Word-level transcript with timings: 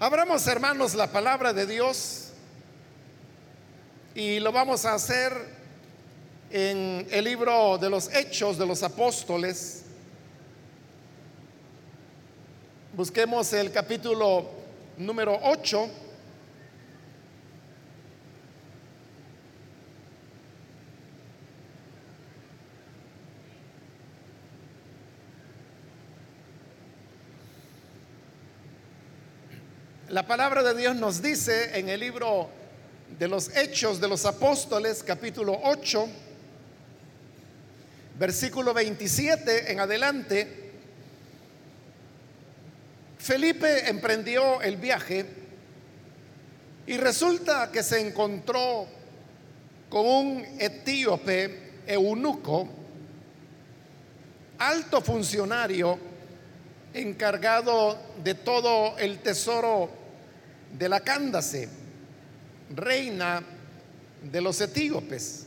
Abramos, 0.00 0.44
hermanos, 0.48 0.92
la 0.96 1.06
palabra 1.06 1.52
de 1.52 1.66
Dios 1.66 2.30
y 4.12 4.40
lo 4.40 4.50
vamos 4.50 4.84
a 4.84 4.94
hacer 4.94 5.32
en 6.50 7.06
el 7.12 7.24
libro 7.24 7.78
de 7.78 7.88
los 7.90 8.12
Hechos 8.12 8.58
de 8.58 8.66
los 8.66 8.82
Apóstoles. 8.82 9.84
Busquemos 12.92 13.52
el 13.52 13.70
capítulo 13.70 14.50
número 14.98 15.38
8. 15.40 15.88
La 30.14 30.24
palabra 30.24 30.62
de 30.62 30.76
Dios 30.76 30.94
nos 30.94 31.20
dice 31.20 31.76
en 31.76 31.88
el 31.88 31.98
libro 31.98 32.48
de 33.18 33.26
los 33.26 33.48
Hechos 33.56 34.00
de 34.00 34.06
los 34.06 34.24
Apóstoles, 34.24 35.02
capítulo 35.02 35.58
8, 35.64 36.08
versículo 38.16 38.72
27 38.72 39.72
en 39.72 39.80
adelante, 39.80 40.70
Felipe 43.18 43.88
emprendió 43.88 44.62
el 44.62 44.76
viaje 44.76 45.26
y 46.86 46.96
resulta 46.96 47.72
que 47.72 47.82
se 47.82 47.98
encontró 47.98 48.86
con 49.88 50.06
un 50.06 50.46
etíope 50.60 51.82
eunuco, 51.88 52.68
alto 54.58 55.00
funcionario 55.00 55.98
encargado 56.92 57.98
de 58.22 58.34
todo 58.34 58.96
el 58.96 59.18
tesoro 59.18 60.03
de 60.78 60.88
la 60.88 61.00
Cándase, 61.00 61.68
reina 62.74 63.42
de 64.22 64.40
los 64.40 64.60
etíopes. 64.60 65.46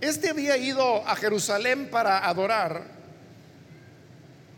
Este 0.00 0.30
había 0.30 0.56
ido 0.56 1.06
a 1.06 1.16
Jerusalén 1.16 1.88
para 1.90 2.26
adorar 2.26 2.84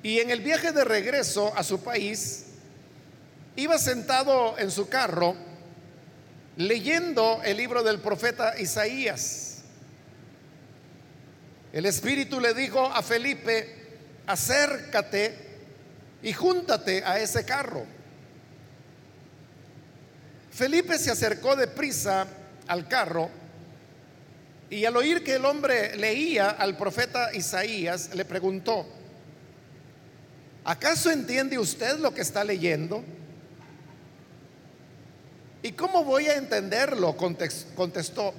y 0.02 0.20
en 0.20 0.30
el 0.30 0.40
viaje 0.40 0.72
de 0.72 0.84
regreso 0.84 1.52
a 1.56 1.62
su 1.62 1.82
país 1.82 2.46
iba 3.56 3.78
sentado 3.78 4.58
en 4.58 4.70
su 4.70 4.88
carro 4.88 5.34
leyendo 6.56 7.40
el 7.44 7.56
libro 7.56 7.82
del 7.82 8.00
profeta 8.00 8.58
Isaías. 8.58 9.62
El 11.72 11.86
Espíritu 11.86 12.40
le 12.40 12.52
dijo 12.52 12.84
a 12.84 13.02
Felipe, 13.02 13.76
acércate 14.26 15.34
y 16.22 16.32
júntate 16.32 17.04
a 17.04 17.18
ese 17.18 17.44
carro. 17.44 17.99
Felipe 20.50 20.98
se 20.98 21.10
acercó 21.10 21.56
deprisa 21.56 22.26
al 22.66 22.88
carro 22.88 23.30
y 24.68 24.84
al 24.84 24.96
oír 24.96 25.24
que 25.24 25.34
el 25.34 25.44
hombre 25.44 25.96
leía 25.96 26.50
al 26.50 26.76
profeta 26.76 27.34
Isaías, 27.34 28.14
le 28.14 28.24
preguntó, 28.24 28.86
¿acaso 30.64 31.10
entiende 31.10 31.58
usted 31.58 31.98
lo 31.98 32.14
que 32.14 32.20
está 32.20 32.44
leyendo? 32.44 33.02
¿Y 35.62 35.72
cómo 35.72 36.04
voy 36.04 36.28
a 36.28 36.36
entenderlo? 36.36 37.16
Contestó, 37.16 38.32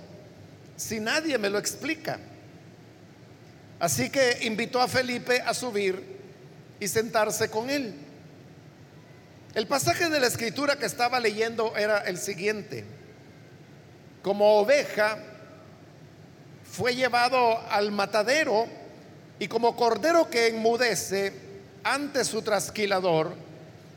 si 0.76 1.00
nadie 1.00 1.38
me 1.38 1.50
lo 1.50 1.60
explica. 1.60 2.20
Así 3.80 4.10
que 4.10 4.40
invitó 4.44 4.82
a 4.82 4.88
Felipe 4.88 5.42
a 5.42 5.54
subir 5.54 6.02
y 6.80 6.88
sentarse 6.88 7.50
con 7.50 7.70
él. 7.70 7.94
El 9.54 9.68
pasaje 9.68 10.10
de 10.10 10.20
la 10.20 10.28
escritura 10.28 10.78
que 10.78 10.86
estaba 10.86 11.20
leyendo 11.20 11.76
era 11.76 12.00
el 12.00 12.18
siguiente. 12.18 12.86
Como 14.22 14.60
oveja 14.60 15.18
fue 16.64 16.96
llevado 16.96 17.60
al 17.70 17.92
matadero 17.92 18.66
y 19.40 19.50
como 19.50 19.76
cordero 19.76 20.30
que 20.30 20.48
enmudece 20.48 21.34
ante 21.84 22.24
su 22.24 22.42
trasquilador, 22.42 23.36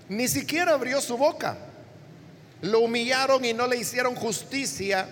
ni 0.08 0.26
siquiera 0.26 0.72
abrió 0.72 1.00
su 1.00 1.16
boca. 1.16 1.56
Lo 2.62 2.80
humillaron 2.80 3.44
y 3.44 3.52
no 3.52 3.68
le 3.68 3.76
hicieron 3.76 4.16
justicia. 4.16 5.06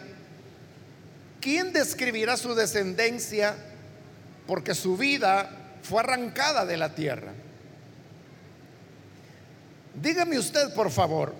¿Quién 1.40 1.72
describirá 1.72 2.36
su 2.36 2.54
descendencia? 2.54 3.54
Porque 4.48 4.74
su 4.74 4.96
vida 4.96 5.50
fue 5.82 6.00
arrancada 6.00 6.66
de 6.66 6.76
la 6.76 6.94
tierra. 6.94 7.32
Dígame 9.94 10.38
usted, 10.38 10.72
por 10.74 10.90
favor, 10.90 11.34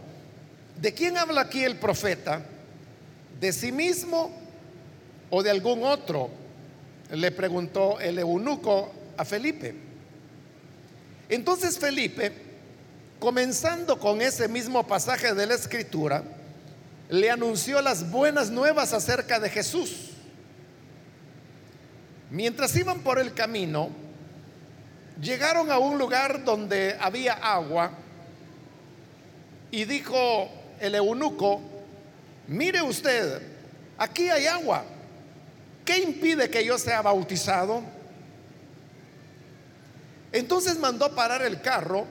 ¿de 0.81 0.93
quién 0.93 1.17
habla 1.17 1.43
aquí 1.43 1.65
el 1.65 1.77
profeta? 1.77 2.43
¿De 3.41 3.53
sí 3.53 3.73
mismo 3.73 4.31
o 5.31 5.43
de 5.43 5.51
algún 5.51 5.85
otro? 5.85 6.29
Le 7.11 7.31
preguntó 7.31 7.99
el 7.99 8.19
eunuco 8.19 8.93
a 9.17 9.25
Felipe. 9.25 9.75
Entonces 11.29 11.79
Felipe, 11.79 12.33
comenzando 13.19 13.99
con 13.99 14.21
ese 14.21 14.49
mismo 14.49 14.87
pasaje 14.87 15.33
de 15.33 15.47
la 15.47 15.55
escritura, 15.55 16.23
le 17.09 17.31
anunció 17.31 17.81
las 17.81 18.11
buenas 18.11 18.51
nuevas 18.51 18.93
acerca 18.93 19.41
de 19.41 19.49
Jesús. 19.49 20.11
Mientras 22.31 22.75
iban 22.77 23.01
por 23.01 23.19
el 23.19 23.35
camino, 23.35 23.91
llegaron 25.21 25.71
a 25.71 25.79
un 25.79 25.99
lugar 25.99 26.45
donde 26.45 26.97
había 27.01 27.35
agua 27.35 27.93
y 29.73 29.87
dijo 29.87 30.51
el 30.79 30.95
eunuco, 30.95 31.61
mire 32.47 32.83
usted, 32.83 33.41
aquí 33.97 34.29
hay 34.29 34.47
agua. 34.47 34.85
¿Qué 35.85 35.99
impide 35.99 36.49
que 36.51 36.65
yo 36.65 36.79
sea 36.79 37.01
bautizado? 37.01 37.83
Entonces 40.31 40.79
mandó 40.79 41.13
parar 41.15 41.43
el 41.43 41.61
carro 41.63 42.07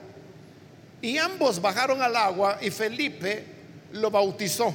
y 1.00 1.16
ambos 1.18 1.62
bajaron 1.62 2.02
al 2.02 2.16
agua 2.16 2.58
y 2.60 2.70
Felipe 2.70 3.44
lo 3.92 4.10
bautizó. 4.10 4.74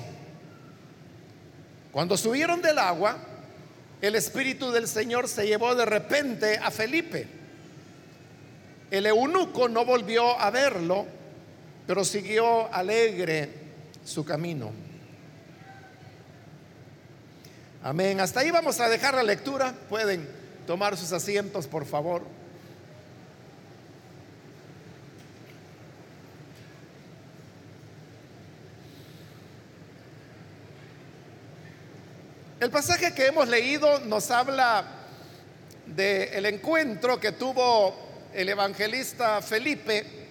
Cuando 1.92 2.16
subieron 2.16 2.62
del 2.62 2.80
agua, 2.80 3.18
el 4.02 4.16
Espíritu 4.16 4.72
del 4.72 4.88
Señor 4.88 5.28
se 5.28 5.46
llevó 5.46 5.76
de 5.76 5.86
repente 5.86 6.58
a 6.58 6.72
Felipe. 6.72 7.28
El 8.90 9.06
eunuco 9.08 9.68
no 9.68 9.84
volvió 9.84 10.40
a 10.40 10.50
verlo 10.52 11.17
pero 11.88 12.04
siguió 12.04 12.72
alegre 12.74 13.50
su 14.04 14.26
camino. 14.26 14.72
Amén. 17.82 18.20
Hasta 18.20 18.42
ahí 18.42 18.52
vamos 18.52 18.82
a 18.82 18.90
dejar 18.90 19.14
la 19.16 19.24
lectura. 19.24 19.74
Pueden 19.88 20.28
tomar 20.68 20.98
sus 20.98 21.14
asientos, 21.14 21.66
por 21.66 21.86
favor. 21.86 22.24
El 32.60 32.70
pasaje 32.70 33.14
que 33.14 33.28
hemos 33.28 33.48
leído 33.48 34.02
nos 34.02 34.30
habla 34.30 34.84
del 35.86 36.46
encuentro 36.48 37.18
que 37.18 37.32
tuvo 37.32 37.96
el 38.34 38.50
evangelista 38.50 39.42
Felipe 39.42 40.27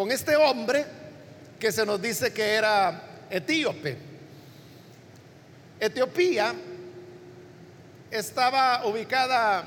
con 0.00 0.10
este 0.10 0.34
hombre 0.34 0.86
que 1.58 1.70
se 1.70 1.84
nos 1.84 2.00
dice 2.00 2.32
que 2.32 2.54
era 2.54 3.02
etíope. 3.28 3.98
Etiopía 5.78 6.54
estaba 8.10 8.86
ubicada 8.86 9.62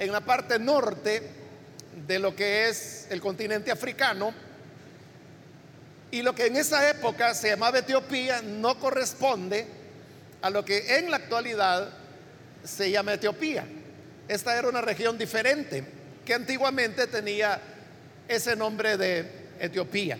en 0.00 0.10
la 0.10 0.22
parte 0.22 0.58
norte 0.58 1.22
de 2.04 2.18
lo 2.18 2.34
que 2.34 2.68
es 2.68 3.06
el 3.10 3.20
continente 3.20 3.70
africano 3.70 4.34
y 6.10 6.20
lo 6.22 6.34
que 6.34 6.46
en 6.46 6.56
esa 6.56 6.90
época 6.90 7.32
se 7.32 7.50
llamaba 7.50 7.78
Etiopía 7.78 8.42
no 8.42 8.80
corresponde 8.80 9.68
a 10.42 10.50
lo 10.50 10.64
que 10.64 10.98
en 10.98 11.12
la 11.12 11.18
actualidad 11.18 11.90
se 12.64 12.90
llama 12.90 13.12
Etiopía. 13.12 13.64
Esta 14.26 14.58
era 14.58 14.68
una 14.68 14.80
región 14.80 15.16
diferente 15.16 15.84
que 16.24 16.34
antiguamente 16.34 17.06
tenía 17.06 17.60
ese 18.26 18.56
nombre 18.56 18.96
de 18.96 19.45
Etiopía. 19.60 20.18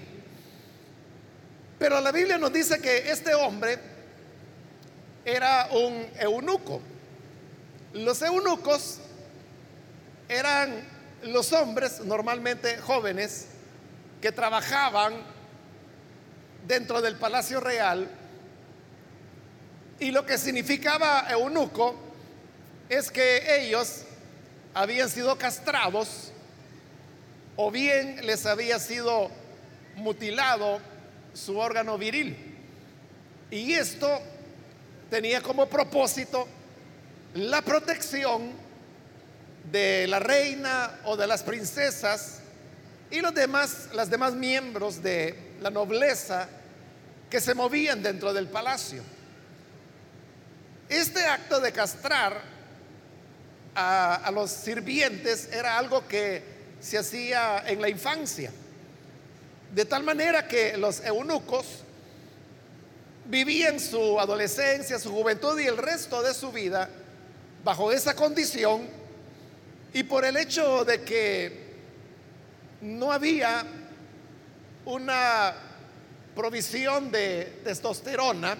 Pero 1.78 2.00
la 2.00 2.12
Biblia 2.12 2.38
nos 2.38 2.52
dice 2.52 2.80
que 2.80 3.10
este 3.10 3.34
hombre 3.34 3.78
era 5.24 5.68
un 5.72 6.06
eunuco. 6.18 6.80
Los 7.92 8.22
eunucos 8.22 8.98
eran 10.28 10.82
los 11.22 11.52
hombres 11.52 12.00
normalmente 12.00 12.78
jóvenes 12.78 13.46
que 14.20 14.32
trabajaban 14.32 15.14
dentro 16.66 17.00
del 17.00 17.16
palacio 17.16 17.60
real 17.60 18.08
y 19.98 20.10
lo 20.10 20.26
que 20.26 20.36
significaba 20.36 21.26
eunuco 21.30 21.96
es 22.88 23.10
que 23.10 23.60
ellos 23.60 24.02
habían 24.74 25.08
sido 25.08 25.36
castrados 25.38 26.32
o 27.56 27.70
bien 27.70 28.24
les 28.26 28.44
había 28.46 28.78
sido 28.78 29.30
mutilado 29.96 30.78
su 31.32 31.58
órgano 31.58 31.98
viril. 31.98 32.36
Y 33.50 33.72
esto 33.72 34.20
tenía 35.10 35.40
como 35.40 35.66
propósito 35.66 36.46
la 37.34 37.62
protección 37.62 38.52
de 39.70 40.06
la 40.06 40.18
reina 40.18 41.00
o 41.04 41.16
de 41.16 41.26
las 41.26 41.42
princesas 41.42 42.40
y 43.10 43.20
los 43.20 43.34
demás, 43.34 43.88
las 43.94 44.10
demás 44.10 44.34
miembros 44.34 45.02
de 45.02 45.52
la 45.60 45.70
nobleza 45.70 46.48
que 47.30 47.40
se 47.40 47.54
movían 47.54 48.02
dentro 48.02 48.32
del 48.32 48.48
palacio. 48.48 49.02
Este 50.88 51.24
acto 51.24 51.60
de 51.60 51.72
castrar 51.72 52.40
a, 53.74 54.14
a 54.14 54.30
los 54.30 54.50
sirvientes 54.50 55.48
era 55.52 55.78
algo 55.78 56.06
que 56.06 56.55
se 56.86 56.98
hacía 56.98 57.64
en 57.66 57.80
la 57.82 57.88
infancia. 57.88 58.52
De 59.74 59.84
tal 59.84 60.04
manera 60.04 60.46
que 60.46 60.76
los 60.76 61.00
eunucos 61.00 61.66
vivían 63.24 63.80
su 63.80 64.20
adolescencia, 64.20 64.96
su 65.00 65.10
juventud 65.10 65.58
y 65.58 65.66
el 65.66 65.78
resto 65.78 66.22
de 66.22 66.32
su 66.32 66.52
vida 66.52 66.88
bajo 67.64 67.90
esa 67.90 68.14
condición 68.14 68.86
y 69.92 70.04
por 70.04 70.24
el 70.24 70.36
hecho 70.36 70.84
de 70.84 71.02
que 71.02 71.66
no 72.82 73.10
había 73.10 73.64
una 74.84 75.54
provisión 76.36 77.10
de 77.10 77.62
testosterona, 77.64 78.56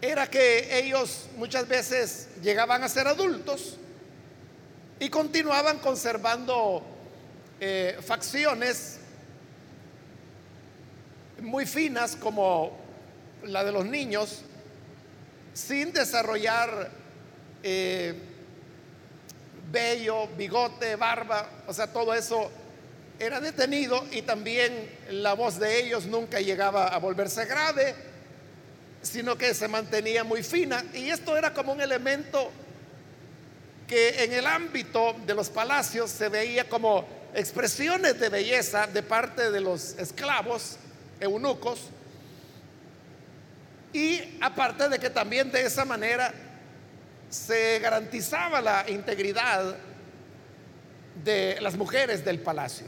era 0.00 0.26
que 0.26 0.78
ellos 0.78 1.26
muchas 1.36 1.68
veces 1.68 2.28
llegaban 2.42 2.82
a 2.82 2.88
ser 2.88 3.06
adultos 3.06 3.76
y 5.02 5.10
continuaban 5.10 5.80
conservando 5.80 6.80
eh, 7.58 7.98
facciones 8.06 9.00
muy 11.40 11.66
finas 11.66 12.14
como 12.14 12.78
la 13.42 13.64
de 13.64 13.72
los 13.72 13.84
niños, 13.84 14.42
sin 15.54 15.92
desarrollar 15.92 16.88
eh, 17.64 18.14
vello, 19.72 20.28
bigote, 20.36 20.94
barba, 20.94 21.48
o 21.66 21.74
sea, 21.74 21.88
todo 21.88 22.14
eso 22.14 22.48
era 23.18 23.40
detenido 23.40 24.06
y 24.12 24.22
también 24.22 24.88
la 25.10 25.32
voz 25.32 25.58
de 25.58 25.80
ellos 25.80 26.06
nunca 26.06 26.38
llegaba 26.40 26.86
a 26.86 26.98
volverse 26.98 27.44
grave, 27.46 27.96
sino 29.02 29.36
que 29.36 29.52
se 29.52 29.66
mantenía 29.66 30.22
muy 30.22 30.44
fina. 30.44 30.84
Y 30.94 31.08
esto 31.08 31.36
era 31.36 31.52
como 31.52 31.72
un 31.72 31.80
elemento 31.80 32.52
que 33.92 34.24
en 34.24 34.32
el 34.32 34.46
ámbito 34.46 35.14
de 35.26 35.34
los 35.34 35.50
palacios 35.50 36.10
se 36.10 36.30
veía 36.30 36.66
como 36.66 37.06
expresiones 37.34 38.18
de 38.18 38.30
belleza 38.30 38.86
de 38.86 39.02
parte 39.02 39.50
de 39.50 39.60
los 39.60 39.98
esclavos 39.98 40.78
eunucos 41.20 41.78
y 43.92 44.38
aparte 44.40 44.88
de 44.88 44.98
que 44.98 45.10
también 45.10 45.52
de 45.52 45.66
esa 45.66 45.84
manera 45.84 46.32
se 47.28 47.80
garantizaba 47.80 48.62
la 48.62 48.88
integridad 48.88 49.76
de 51.22 51.58
las 51.60 51.76
mujeres 51.76 52.24
del 52.24 52.38
palacio. 52.38 52.86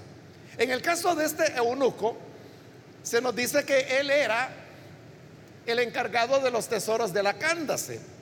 En 0.57 0.71
el 0.71 0.81
caso 0.81 1.15
de 1.15 1.27
este 1.27 1.55
eunuco, 1.55 2.17
se 3.03 3.21
nos 3.21 3.37
dice 3.37 3.63
que 3.67 3.99
él 4.01 4.09
era 4.09 4.49
el 5.67 5.81
encargado 5.81 6.41
de 6.41 6.51
los 6.51 6.67
tesoros 6.67 7.13
de 7.13 7.23
la 7.23 7.35
Cándace. 7.35 8.14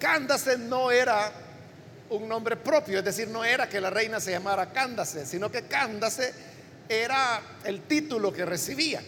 Cándace 0.00 0.56
no 0.56 0.90
era 0.90 1.30
un 2.08 2.26
nombre 2.26 2.56
propio, 2.56 2.98
es 2.98 3.04
decir, 3.04 3.28
no 3.28 3.44
era 3.44 3.68
que 3.68 3.80
la 3.80 3.90
reina 3.90 4.18
se 4.18 4.32
llamara 4.32 4.70
Cándace, 4.70 5.26
sino 5.26 5.52
que 5.52 5.62
Cándace 5.62 6.32
era 6.88 7.40
el 7.62 7.82
título 7.82 8.32
que 8.32 8.44
recibía. 8.44 9.02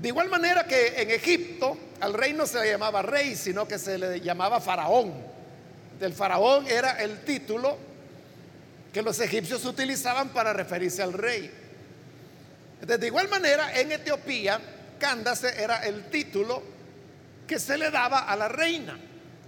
De 0.00 0.08
igual 0.08 0.28
manera 0.28 0.64
que 0.64 1.00
en 1.00 1.10
Egipto 1.10 1.76
al 2.00 2.14
rey 2.14 2.34
no 2.34 2.46
se 2.46 2.60
le 2.60 2.70
llamaba 2.70 3.02
rey, 3.02 3.34
sino 3.36 3.66
que 3.66 3.78
se 3.78 3.98
le 3.98 4.20
llamaba 4.20 4.60
faraón. 4.60 5.12
Del 5.98 6.12
faraón 6.12 6.66
era 6.68 7.02
el 7.02 7.22
título 7.24 7.76
que 8.92 9.02
los 9.02 9.18
egipcios 9.20 9.64
utilizaban 9.64 10.28
para 10.28 10.52
referirse 10.52 11.02
al 11.02 11.14
rey. 11.14 11.50
de 12.80 13.06
igual 13.06 13.28
manera, 13.28 13.78
en 13.78 13.92
Etiopía, 13.92 14.60
Cándace 14.98 15.62
era 15.62 15.86
el 15.86 16.10
título 16.10 16.79
que 17.50 17.58
se 17.58 17.76
le 17.76 17.90
daba 17.90 18.20
a 18.20 18.36
la 18.36 18.46
reina. 18.46 18.96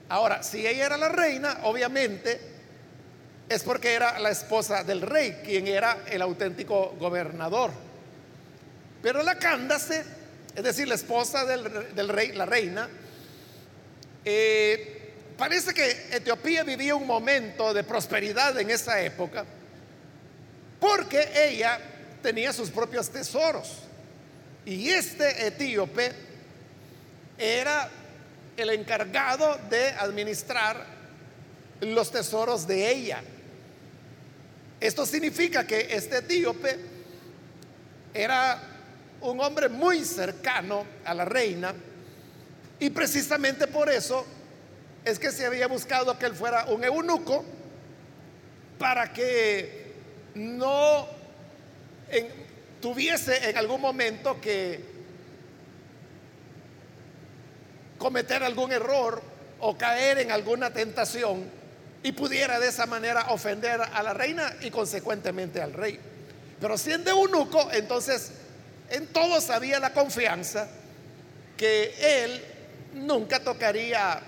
Ahora, 0.09 0.43
si 0.43 0.67
ella 0.67 0.87
era 0.87 0.97
la 0.97 1.09
reina, 1.09 1.61
obviamente 1.63 2.41
es 3.49 3.63
porque 3.63 3.95
era 3.95 4.19
la 4.19 4.31
esposa 4.31 4.83
del 4.83 5.03
rey, 5.03 5.39
quien 5.45 5.69
era 5.69 5.99
el 6.11 6.21
auténtico 6.21 6.97
gobernador. 6.99 7.71
Pero 9.01 9.23
la 9.23 9.37
Cándace, 9.39 10.03
es 10.53 10.65
decir, 10.65 10.89
la 10.89 10.97
esposa 10.97 11.45
del, 11.45 12.09
rey, 12.09 12.33
la 12.33 12.45
reina, 12.45 12.89
eh, 14.25 15.13
parece 15.39 15.73
que 15.73 16.09
Etiopía 16.11 16.65
vivía 16.65 16.97
un 16.97 17.07
momento 17.07 17.73
de 17.73 17.85
prosperidad 17.85 18.59
en 18.59 18.69
esa 18.71 19.01
época, 19.01 19.45
porque 20.81 21.29
ella 21.37 21.79
tenía 22.21 22.53
sus 22.53 22.69
propios 22.69 23.11
tesoros. 23.11 23.79
Y 24.67 24.89
este 24.89 25.47
etíope 25.47 26.32
era 27.39 27.89
el 28.57 28.71
encargado 28.71 29.59
de 29.71 29.89
administrar 29.91 30.85
los 31.81 32.11
tesoros 32.11 32.67
de 32.67 32.91
ella. 32.91 33.23
Esto 34.81 35.07
significa 35.07 35.67
que 35.67 35.95
este 35.95 36.19
etíope 36.19 36.79
era 38.15 38.61
un 39.21 39.41
hombre 39.41 39.69
muy 39.69 40.05
cercano 40.05 40.85
a 41.05 41.15
la 41.15 41.25
reina 41.25 41.75
y 42.79 42.91
precisamente 42.91 43.69
por 43.69 43.89
eso 43.89 44.27
es 45.05 45.19
que 45.19 45.31
se 45.31 45.47
había 45.47 45.69
buscado 45.69 46.19
que 46.19 46.27
él 46.27 46.35
fuera 46.35 46.65
un 46.67 46.83
eunuco 46.85 47.45
para 48.79 49.13
que 49.13 49.95
no 50.35 51.07
tuviese 52.81 53.51
en 53.51 53.57
algún 53.57 53.81
momento 53.81 54.41
que 54.41 54.92
cometer 58.03 58.43
algún 58.43 58.73
error 58.73 59.23
o 59.61 59.79
caer 59.79 60.19
en 60.19 60.33
alguna 60.33 60.73
tentación 60.73 61.49
y 62.03 62.11
pudiera 62.11 62.59
de 62.59 62.67
esa 62.67 62.85
manera 62.85 63.27
ofender 63.29 63.81
a 63.81 64.03
la 64.03 64.13
reina 64.13 64.57
y 64.61 64.73
consecuentemente 64.73 65.63
al 65.63 65.73
rey. 65.73 66.01
Pero 66.61 66.77
siendo 66.77 67.13
eunuco, 67.13 67.71
entonces 67.71 68.33
en 68.91 69.07
todos 69.07 69.51
había 69.51 69.79
la 69.79 69.93
confianza 69.93 70.67
que 71.57 72.25
él 72.25 72.45
nunca 72.95 73.39
tocaría 73.39 74.21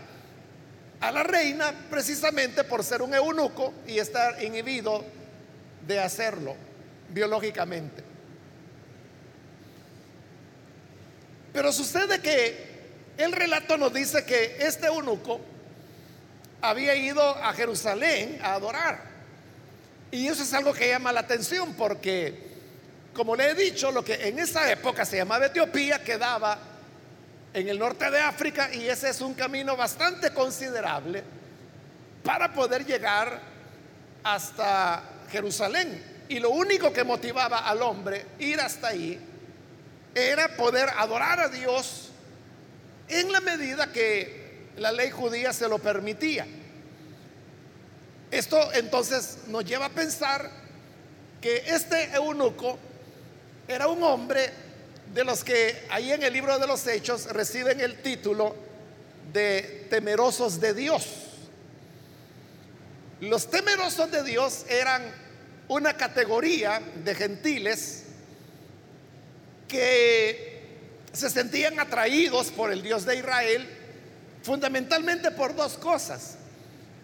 a 1.00 1.10
la 1.10 1.24
reina 1.24 1.74
precisamente 1.90 2.62
por 2.62 2.84
ser 2.84 3.02
un 3.02 3.12
eunuco 3.12 3.74
y 3.88 3.98
estar 3.98 4.40
inhibido 4.40 5.04
de 5.84 5.98
hacerlo 5.98 6.54
biológicamente. 7.10 8.04
Pero 11.52 11.72
sucede 11.72 12.20
que 12.20 12.73
el 13.16 13.32
relato 13.32 13.76
nos 13.76 13.92
dice 13.92 14.24
que 14.24 14.56
este 14.60 14.86
eunuco 14.86 15.40
había 16.60 16.94
ido 16.94 17.22
a 17.22 17.52
Jerusalén 17.52 18.38
a 18.42 18.54
adorar. 18.54 19.02
Y 20.10 20.28
eso 20.28 20.42
es 20.42 20.52
algo 20.54 20.72
que 20.72 20.88
llama 20.88 21.12
la 21.12 21.20
atención 21.20 21.74
porque, 21.74 22.34
como 23.12 23.36
le 23.36 23.50
he 23.50 23.54
dicho, 23.54 23.92
lo 23.92 24.04
que 24.04 24.28
en 24.28 24.38
esa 24.38 24.70
época 24.70 25.04
se 25.04 25.16
llamaba 25.16 25.46
Etiopía 25.46 26.02
quedaba 26.02 26.58
en 27.52 27.68
el 27.68 27.78
norte 27.78 28.10
de 28.10 28.18
África 28.20 28.72
y 28.72 28.88
ese 28.88 29.10
es 29.10 29.20
un 29.20 29.34
camino 29.34 29.76
bastante 29.76 30.32
considerable 30.32 31.22
para 32.24 32.52
poder 32.52 32.84
llegar 32.84 33.40
hasta 34.24 35.02
Jerusalén. 35.30 36.24
Y 36.28 36.40
lo 36.40 36.50
único 36.50 36.92
que 36.92 37.04
motivaba 37.04 37.58
al 37.58 37.82
hombre 37.82 38.26
ir 38.38 38.60
hasta 38.60 38.88
ahí 38.88 39.20
era 40.14 40.56
poder 40.56 40.88
adorar 40.96 41.40
a 41.40 41.48
Dios 41.48 42.03
en 43.08 43.32
la 43.32 43.40
medida 43.40 43.92
que 43.92 44.70
la 44.76 44.92
ley 44.92 45.10
judía 45.10 45.52
se 45.52 45.68
lo 45.68 45.78
permitía. 45.78 46.46
Esto 48.30 48.72
entonces 48.72 49.38
nos 49.48 49.64
lleva 49.64 49.86
a 49.86 49.90
pensar 49.90 50.50
que 51.40 51.62
este 51.66 52.04
eunuco 52.14 52.78
era 53.68 53.86
un 53.86 54.02
hombre 54.02 54.50
de 55.12 55.24
los 55.24 55.44
que 55.44 55.86
ahí 55.90 56.10
en 56.10 56.22
el 56.22 56.32
libro 56.32 56.58
de 56.58 56.66
los 56.66 56.86
hechos 56.86 57.26
reciben 57.26 57.80
el 57.80 58.02
título 58.02 58.56
de 59.32 59.86
temerosos 59.90 60.60
de 60.60 60.74
Dios. 60.74 61.06
Los 63.20 63.48
temerosos 63.48 64.10
de 64.10 64.22
Dios 64.22 64.64
eran 64.68 65.02
una 65.68 65.96
categoría 65.96 66.82
de 67.04 67.14
gentiles 67.14 68.04
que 69.68 70.53
se 71.14 71.30
sentían 71.30 71.78
atraídos 71.80 72.50
por 72.50 72.72
el 72.72 72.82
Dios 72.82 73.06
de 73.06 73.16
Israel 73.16 73.66
fundamentalmente 74.42 75.30
por 75.30 75.54
dos 75.54 75.78
cosas. 75.78 76.36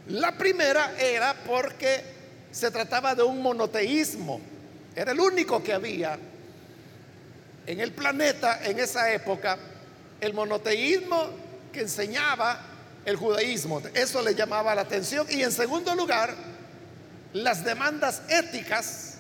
La 0.09 0.37
primera 0.37 0.93
era 0.99 1.35
porque 1.47 2.03
se 2.51 2.71
trataba 2.71 3.15
de 3.15 3.23
un 3.23 3.41
monoteísmo, 3.41 4.41
Era 4.95 5.13
el 5.13 5.21
único 5.21 5.63
que 5.63 5.73
había 5.73 6.19
en 7.67 7.81
el 7.81 7.93
planeta 7.93 8.61
en 8.65 8.81
esa 8.81 9.13
época 9.13 9.57
el 10.21 10.35
monoteísmo 10.35 11.31
que 11.73 11.83
enseñaba 11.83 12.61
el 13.05 13.15
judaísmo. 13.15 13.81
Eso 13.95 14.21
le 14.21 14.35
llamaba 14.35 14.75
la 14.75 14.83
atención. 14.83 15.27
Y 15.31 15.43
en 15.43 15.53
segundo 15.53 15.95
lugar, 15.95 16.35
las 17.33 17.65
demandas 17.65 18.23
éticas 18.29 19.19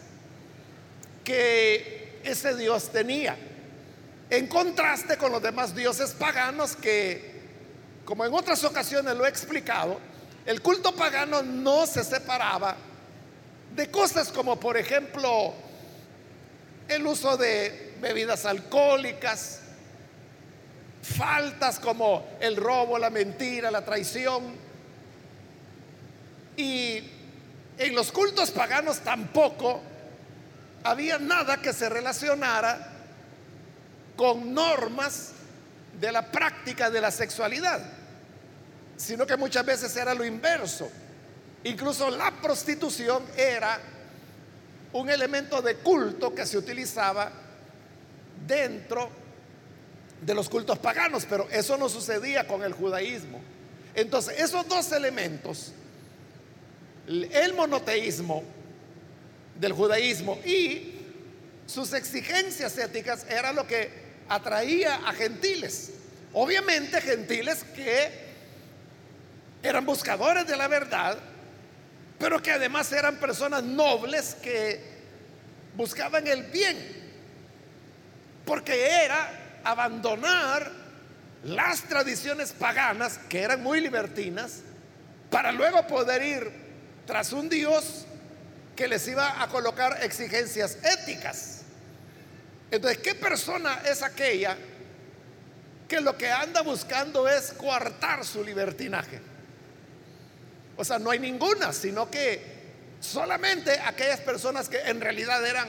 que 1.23 2.21
ese 2.25 2.57
Dios 2.57 2.91
tenía. 2.91 3.37
En 4.31 4.47
contraste 4.47 5.17
con 5.17 5.33
los 5.33 5.43
demás 5.43 5.75
dioses 5.75 6.13
paganos 6.13 6.77
que, 6.77 7.41
como 8.05 8.25
en 8.25 8.33
otras 8.33 8.63
ocasiones 8.63 9.17
lo 9.17 9.27
he 9.27 9.29
explicado, 9.29 9.99
el 10.47 10.63
culto 10.63 10.95
pagano 10.95 11.43
no 11.43 11.85
se 11.85 12.05
separaba 12.05 12.77
de 13.75 13.91
cosas 13.91 14.31
como, 14.31 14.59
por 14.59 14.77
ejemplo, 14.77 15.53
el 16.87 17.05
uso 17.07 17.37
de 17.37 17.97
bebidas 18.01 18.47
alcohólicas, 18.47 19.63
faltas 21.03 21.81
como 21.81 22.25
el 22.41 22.57
robo, 22.57 22.99
la 22.99 23.11
mentira, 23.11 23.69
la 23.71 23.85
traición. 23.85 24.55
Y 26.57 27.03
en 27.79 27.95
los 27.97 28.13
cultos 28.13 28.53
paganos 28.53 29.01
tampoco 29.01 29.81
había 30.85 31.19
nada 31.19 31.61
que 31.61 31.73
se 31.73 31.89
relacionara 31.89 33.00
con 34.21 34.53
normas 34.53 35.31
de 35.99 36.13
la 36.13 36.31
práctica 36.31 36.91
de 36.91 37.01
la 37.01 37.11
sexualidad, 37.11 37.81
sino 38.95 39.27
que 39.27 39.35
muchas 39.35 39.65
veces 39.65 39.97
era 39.97 40.13
lo 40.13 40.27
inverso. 40.27 40.91
Incluso 41.65 42.11
la 42.11 42.31
prostitución 42.31 43.23
era 43.35 43.81
un 44.93 45.09
elemento 45.09 45.63
de 45.63 45.77
culto 45.77 46.35
que 46.35 46.45
se 46.45 46.59
utilizaba 46.59 47.33
dentro 48.47 49.09
de 50.21 50.35
los 50.35 50.51
cultos 50.51 50.79
paganos, 50.79 51.25
pero 51.25 51.49
eso 51.51 51.79
no 51.79 51.89
sucedía 51.89 52.47
con 52.47 52.63
el 52.63 52.75
judaísmo. 52.75 53.41
Entonces, 53.95 54.39
esos 54.39 54.69
dos 54.69 54.93
elementos, 54.93 55.73
el 57.07 57.55
monoteísmo 57.55 58.45
del 59.59 59.73
judaísmo 59.73 60.39
y 60.45 60.99
sus 61.65 61.95
exigencias 61.95 62.77
éticas, 62.77 63.25
era 63.27 63.55
lo 63.55 63.67
que 63.67 64.10
atraía 64.31 64.95
a 65.07 65.13
gentiles. 65.13 65.91
Obviamente 66.33 67.01
gentiles 67.01 67.65
que 67.75 68.31
eran 69.63 69.85
buscadores 69.85 70.47
de 70.47 70.57
la 70.57 70.69
verdad, 70.69 71.19
pero 72.19 72.41
que 72.41 72.53
además 72.53 72.91
eran 72.93 73.17
personas 73.17 73.63
nobles 73.63 74.37
que 74.41 74.81
buscaban 75.77 76.27
el 76.27 76.45
bien, 76.45 76.79
porque 78.47 79.05
era 79.05 79.61
abandonar 79.65 80.71
las 81.43 81.83
tradiciones 81.83 82.53
paganas, 82.53 83.19
que 83.29 83.43
eran 83.43 83.63
muy 83.63 83.81
libertinas, 83.81 84.61
para 85.31 85.51
luego 85.53 85.87
poder 85.87 86.23
ir 86.23 86.53
tras 87.07 87.33
un 87.33 87.49
Dios 87.49 88.07
que 88.77 88.87
les 88.87 89.07
iba 89.09 89.43
a 89.43 89.49
colocar 89.49 90.03
exigencias 90.05 90.79
éticas. 90.85 91.60
Entonces, 92.71 92.99
¿qué 92.99 93.15
persona 93.15 93.83
es 93.85 94.03
aquella 94.03 94.57
que 95.89 96.01
lo 96.01 96.17
que 96.17 96.31
anda 96.31 96.63
buscando 96.63 97.29
es 97.29 97.53
coartar 97.53 98.25
su 98.25 98.45
libertinaje? 98.45 99.21
O 100.77 100.85
sea, 100.85 100.99
no 100.99 101.11
hay 101.11 101.19
ninguna, 101.19 101.73
sino 101.73 102.11
que 102.11 102.61
solamente 103.01 103.73
aquellas 103.81 104.21
personas 104.21 104.69
que 104.69 104.79
en 104.79 105.01
realidad 105.01 105.45
eran 105.45 105.69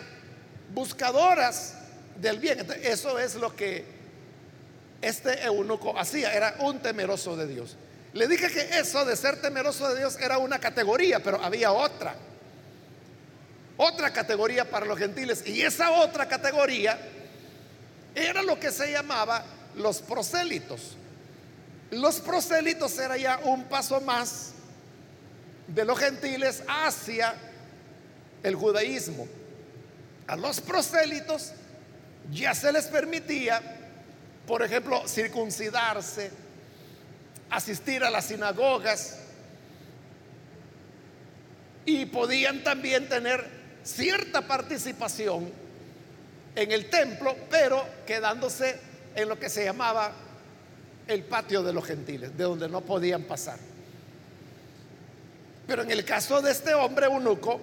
buscadoras 0.74 1.76
del 2.18 2.40
bien. 2.40 2.66
eso 2.84 3.18
es 3.20 3.36
lo 3.36 3.56
que 3.56 3.84
este 5.02 5.44
eunuco 5.44 5.98
hacía, 5.98 6.34
era 6.34 6.56
un 6.60 6.80
temeroso 6.80 7.36
de 7.36 7.48
Dios. 7.48 7.76
Le 8.14 8.28
dije 8.28 8.50
que 8.50 8.78
eso 8.78 9.04
de 9.06 9.16
ser 9.16 9.42
temeroso 9.42 9.90
de 9.90 10.00
Dios 10.00 10.18
era 10.20 10.38
una 10.38 10.60
categoría, 10.60 11.22
pero 11.24 11.42
había 11.42 11.72
otra. 11.72 12.16
Otra 13.84 14.14
categoría 14.14 14.70
para 14.70 14.86
los 14.86 15.00
gentiles. 15.00 15.44
Y 15.48 15.64
esa 15.64 15.90
otra 15.90 16.28
categoría 16.28 17.00
era 18.14 18.44
lo 18.44 18.60
que 18.60 18.70
se 18.70 18.92
llamaba 18.92 19.44
los 19.76 20.04
prosélitos. 20.04 20.96
Los 21.90 22.20
prosélitos 22.20 22.96
era 23.00 23.18
ya 23.18 23.40
un 23.44 23.64
paso 23.64 24.00
más 24.02 24.52
de 25.68 25.84
los 25.84 25.98
gentiles 25.98 26.62
hacia 26.68 27.34
el 28.44 28.54
judaísmo. 28.54 29.28
A 30.28 30.36
los 30.36 30.62
prosélitos 30.62 31.54
ya 32.32 32.54
se 32.54 32.72
les 32.72 32.86
permitía, 32.86 33.64
por 34.46 34.62
ejemplo, 34.62 35.08
circuncidarse, 35.08 36.30
asistir 37.50 38.04
a 38.04 38.12
las 38.12 38.26
sinagogas 38.26 39.18
y 41.84 42.06
podían 42.06 42.64
también 42.64 43.10
tener 43.10 43.61
cierta 43.84 44.42
participación 44.42 45.52
en 46.56 46.72
el 46.72 46.90
templo, 46.90 47.36
pero 47.50 47.86
quedándose 48.06 48.80
en 49.16 49.30
lo 49.30 49.40
que 49.40 49.50
se 49.50 49.66
llamaba 49.66 50.12
el 51.08 51.24
patio 51.24 51.64
de 51.64 51.74
los 51.74 51.86
gentiles, 51.86 52.36
de 52.38 52.44
donde 52.44 52.70
no 52.70 52.82
podían 52.82 53.24
pasar. 53.24 53.58
Pero 55.68 55.84
en 55.84 55.92
el 55.92 56.04
caso 56.04 56.42
de 56.42 56.52
este 56.52 56.74
hombre 56.74 57.06
eunuco, 57.06 57.60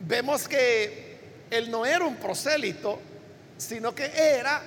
vemos 0.00 0.48
que 0.48 1.18
él 1.50 1.70
no 1.70 1.86
era 1.86 2.04
un 2.04 2.16
prosélito, 2.16 2.98
sino 3.56 3.94
que 3.94 4.10
era 4.14 4.62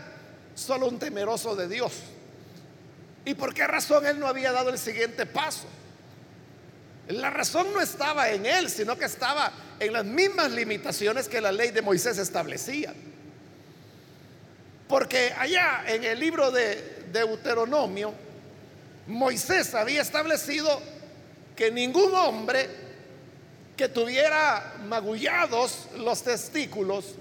solo 0.55 0.87
un 0.87 0.99
temeroso 0.99 1.55
de 1.55 1.67
Dios. 1.67 1.93
¿Y 3.25 3.33
por 3.33 3.53
qué 3.53 3.65
razón 3.67 4.05
él 4.05 4.19
no 4.19 4.27
había 4.27 4.51
dado 4.51 4.69
el 4.69 4.77
siguiente 4.77 5.25
paso? 5.25 5.67
La 7.09 7.29
razón 7.29 7.71
no 7.71 7.81
estaba 7.81 8.29
en 8.29 8.45
él, 8.45 8.69
sino 8.69 8.97
que 8.97 9.05
estaba 9.05 9.51
en 9.79 9.93
las 9.93 10.05
mismas 10.05 10.51
limitaciones 10.51 11.27
que 11.27 11.39
la 11.39 11.51
ley 11.51 11.71
de 11.71 11.81
Moisés 11.81 12.17
establecía. 12.17 12.93
Porque 14.87 15.33
allá 15.37 15.83
en 15.87 16.03
el 16.03 16.19
libro 16.19 16.51
de 16.51 17.05
Deuteronomio, 17.11 18.13
Moisés 19.07 19.75
había 19.75 20.01
establecido 20.01 20.81
que 21.55 21.71
ningún 21.71 22.13
hombre 22.15 22.69
que 23.77 23.87
tuviera 23.87 24.75
magullados 24.87 25.87
los 25.97 26.23
testículos 26.23 27.15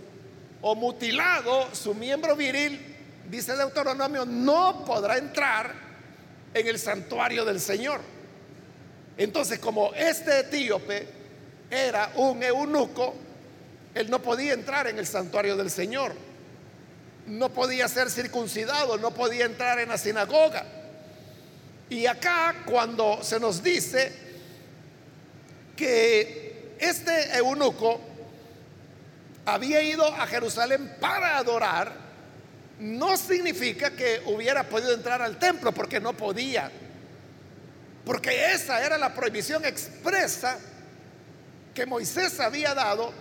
o 0.63 0.75
mutilado 0.75 1.75
su 1.75 1.95
miembro 1.95 2.37
viril, 2.37 2.81
dice 3.29 3.55
Deuteronomio, 3.55 4.25
no 4.25 4.85
podrá 4.85 5.19
entrar 5.19 5.75
en 6.55 6.67
el 6.67 6.79
santuario 6.79 7.45
del 7.45 7.61
Señor. 7.61 8.14
Entonces, 9.17 9.59
como 9.59 9.93
este 9.95 10.41
etíope 10.41 11.07
era 11.71 12.13
un 12.17 12.43
eunuco, 12.43 13.15
él 13.95 14.11
no 14.11 14.21
podía 14.21 14.53
entrar 14.53 14.87
en 14.89 14.99
el 14.99 15.07
santuario 15.07 15.57
del 15.57 15.71
Señor. 15.71 16.13
No 17.27 17.49
podía 17.51 17.89
ser 17.89 18.11
circuncidado, 18.11 18.99
no 18.99 19.13
podía 19.13 19.47
entrar 19.47 19.79
en 19.79 19.89
la 19.89 19.99
sinagoga. 19.99 20.65
Y 21.89 22.07
acá 22.07 22.63
cuando 22.67 23.23
se 23.23 23.39
nos 23.39 23.63
dice 23.63 24.13
que 25.77 26.75
este 26.79 27.37
eunuco 27.37 28.01
había 29.45 29.83
ido 29.83 30.07
a 30.07 30.27
Jerusalén 30.27 30.97
para 31.01 31.39
adorar, 31.39 31.93
no 32.79 33.17
significa 33.17 33.91
que 33.91 34.23
hubiera 34.27 34.65
podido 34.65 34.93
entrar 34.93 35.23
al 35.23 35.39
templo, 35.39 35.73
porque 35.73 36.01
no 36.01 36.15
podía. 36.15 36.71
Porque 38.05 38.53
esa 38.53 38.85
era 38.85 38.99
la 38.99 39.15
prohibición 39.15 39.65
expresa 39.65 40.59
que 41.75 41.87
Moisés 41.87 42.39
había 42.39 42.75
dado 42.75 43.13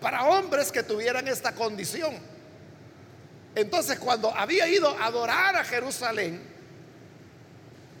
para 0.00 0.24
hombres 0.24 0.70
que 0.70 0.82
tuvieran 0.82 1.26
esta 1.28 1.52
condición. 1.52 2.16
Entonces, 3.54 3.98
cuando 3.98 4.30
había 4.34 4.68
ido 4.68 4.88
a 4.98 5.06
adorar 5.06 5.56
a 5.56 5.64
Jerusalén, 5.64 6.42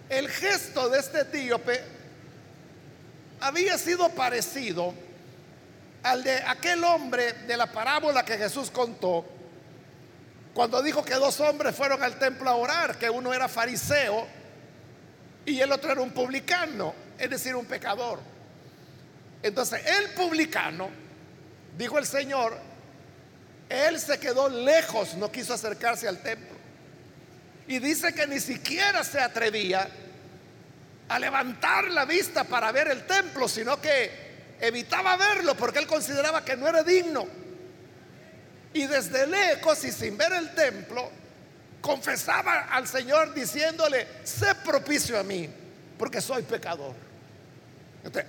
el 0.08 0.28
gesto 0.28 0.88
de 0.88 1.00
este 1.00 1.20
etíope 1.22 1.82
había 3.40 3.76
sido 3.76 4.08
parecido 4.10 4.94
al 6.02 6.22
de 6.22 6.36
aquel 6.46 6.84
hombre 6.84 7.32
de 7.32 7.56
la 7.56 7.66
parábola 7.66 8.24
que 8.24 8.38
Jesús 8.38 8.70
contó, 8.70 9.24
cuando 10.54 10.80
dijo 10.82 11.04
que 11.04 11.14
dos 11.14 11.40
hombres 11.40 11.74
fueron 11.74 12.02
al 12.02 12.18
templo 12.18 12.48
a 12.48 12.54
orar, 12.54 12.96
que 12.96 13.10
uno 13.10 13.34
era 13.34 13.48
fariseo 13.48 14.26
y 15.46 15.60
el 15.60 15.70
otro 15.72 15.92
era 15.92 16.00
un 16.00 16.10
publicano, 16.10 16.92
es 17.16 17.30
decir, 17.30 17.54
un 17.54 17.66
pecador. 17.66 18.20
Entonces, 19.42 19.80
el 19.86 20.10
publicano, 20.10 20.90
dijo 21.78 21.98
el 21.98 22.06
Señor, 22.06 22.58
él 23.68 23.98
se 24.00 24.18
quedó 24.18 24.48
lejos, 24.48 25.14
no 25.14 25.30
quiso 25.30 25.54
acercarse 25.54 26.08
al 26.08 26.20
templo. 26.20 26.56
Y 27.68 27.78
dice 27.78 28.12
que 28.12 28.26
ni 28.26 28.40
siquiera 28.40 29.04
se 29.04 29.20
atrevía 29.20 29.88
a 31.08 31.18
levantar 31.18 31.84
la 31.90 32.04
vista 32.04 32.44
para 32.44 32.72
ver 32.72 32.88
el 32.88 33.06
templo, 33.06 33.48
sino 33.48 33.80
que 33.80 34.56
evitaba 34.60 35.16
verlo 35.16 35.56
porque 35.56 35.78
él 35.78 35.86
consideraba 35.86 36.44
que 36.44 36.56
no 36.56 36.66
era 36.66 36.82
digno 36.82 37.26
Y 38.72 38.86
desde 38.86 39.26
lejos 39.26 39.84
y 39.84 39.92
sin 39.92 40.16
ver 40.16 40.32
el 40.32 40.54
templo, 40.54 41.10
confesaba 41.86 42.64
al 42.64 42.88
Señor 42.88 43.32
diciéndole, 43.32 44.08
sé 44.24 44.56
propicio 44.56 45.18
a 45.20 45.22
mí, 45.22 45.48
porque 45.96 46.20
soy 46.20 46.42
pecador. 46.42 46.96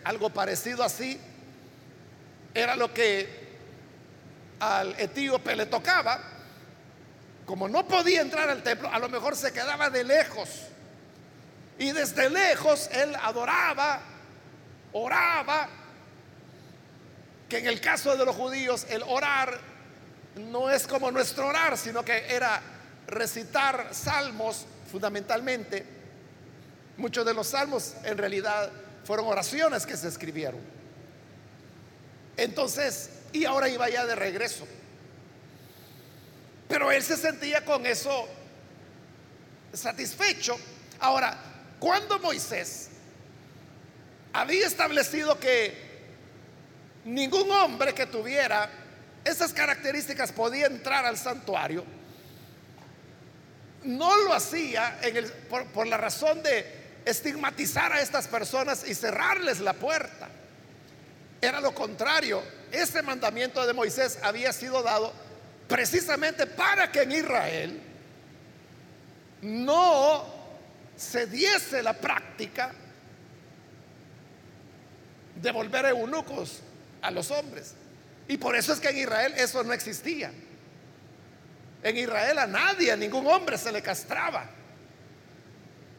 algo 0.03 0.29
parecido 0.29 0.83
así 0.83 1.19
era 2.53 2.75
lo 2.75 2.93
que 2.93 3.47
al 4.59 4.93
etíope 4.99 5.55
le 5.55 5.65
tocaba. 5.65 6.19
Como 7.47 7.67
no 7.67 7.87
podía 7.87 8.21
entrar 8.21 8.47
al 8.47 8.61
templo, 8.61 8.93
a 8.93 8.99
lo 8.99 9.09
mejor 9.09 9.35
se 9.35 9.51
quedaba 9.51 9.89
de 9.89 10.03
lejos. 10.03 10.49
Y 11.79 11.91
desde 11.91 12.29
lejos 12.29 12.89
él 12.91 13.15
adoraba, 13.15 14.01
oraba, 14.91 15.67
que 17.49 17.57
en 17.57 17.67
el 17.67 17.81
caso 17.81 18.15
de 18.15 18.23
los 18.25 18.35
judíos 18.35 18.85
el 18.89 19.01
orar 19.03 19.57
no 20.35 20.69
es 20.69 20.85
como 20.85 21.09
nuestro 21.09 21.47
orar, 21.47 21.75
sino 21.77 22.03
que 22.03 22.35
era 22.35 22.61
recitar 23.07 23.89
salmos 23.93 24.65
fundamentalmente. 24.91 25.85
Muchos 26.97 27.25
de 27.25 27.33
los 27.33 27.47
salmos 27.47 27.95
en 28.03 28.17
realidad 28.17 28.71
fueron 29.03 29.27
oraciones 29.27 29.85
que 29.85 29.95
se 29.95 30.07
escribieron. 30.07 30.59
Entonces, 32.35 33.09
y 33.33 33.45
ahora 33.45 33.69
iba 33.69 33.89
ya 33.89 34.05
de 34.05 34.15
regreso. 34.15 34.67
Pero 36.67 36.91
él 36.91 37.01
se 37.01 37.17
sentía 37.17 37.63
con 37.63 37.85
eso 37.85 38.27
satisfecho. 39.73 40.57
Ahora, 40.99 41.37
cuando 41.79 42.19
Moisés 42.19 42.89
había 44.33 44.67
establecido 44.67 45.39
que 45.39 45.87
ningún 47.05 47.49
hombre 47.51 47.93
que 47.93 48.05
tuviera 48.05 48.69
esas 49.23 49.53
características 49.53 50.31
podía 50.31 50.67
entrar 50.67 51.05
al 51.05 51.17
santuario, 51.17 51.85
no 53.83 54.15
lo 54.23 54.33
hacía 54.33 54.99
por, 55.49 55.87
la 55.87 55.97
razón 55.97 56.41
de 56.43 56.65
estigmatizar 57.05 57.93
a 57.93 58.01
estas 58.01 58.27
personas 58.27 58.87
y 58.87 58.93
cerrarles 58.93 59.59
la 59.59 59.73
puerta. 59.73 60.29
Era 61.41 61.61
lo 61.61 61.73
contrario. 61.73 62.41
Ese 62.71 63.01
mandamiento 63.01 63.65
de 63.65 63.73
Moisés 63.73 64.19
había 64.23 64.51
sido 64.51 64.81
dado 64.83 65.13
precisamente 65.67 66.47
para 66.47 66.91
que 66.91 67.03
en 67.03 67.11
Israel 67.11 67.81
no 69.41 70.25
se 70.95 71.27
diese 71.27 71.83
la 71.83 71.93
práctica 71.93 72.73
de 75.41 75.51
volver 75.51 75.85
eunucos 75.85 76.61
a 77.01 77.11
los 77.11 77.29
hombres. 77.31 77.73
Y 78.27 78.37
por 78.37 78.55
eso 78.55 78.73
es 78.73 78.79
que 78.79 78.89
en 78.89 78.97
Israel 78.97 79.33
eso 79.37 79.63
no 79.63 79.73
existía. 79.73 80.31
En 81.83 81.97
Israel 81.97 82.39
a 82.39 82.47
nadie, 82.47 82.91
a 82.91 82.95
ningún 82.95 83.27
hombre 83.27 83.57
se 83.57 83.71
le 83.71 83.81
castraba. 83.81 84.49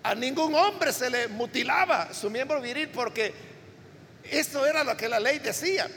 A 0.02 0.14
ningún 0.14 0.54
hombre 0.54 0.92
se 0.92 1.10
le 1.10 1.28
mutilaba 1.28 2.12
su 2.12 2.30
miembro 2.30 2.60
viril 2.60 2.88
porque 2.88 3.32
eso 4.24 4.66
era 4.66 4.84
lo 4.84 4.96
que 4.96 5.08
la 5.08 5.20
ley 5.20 5.38
decía. 5.38 5.88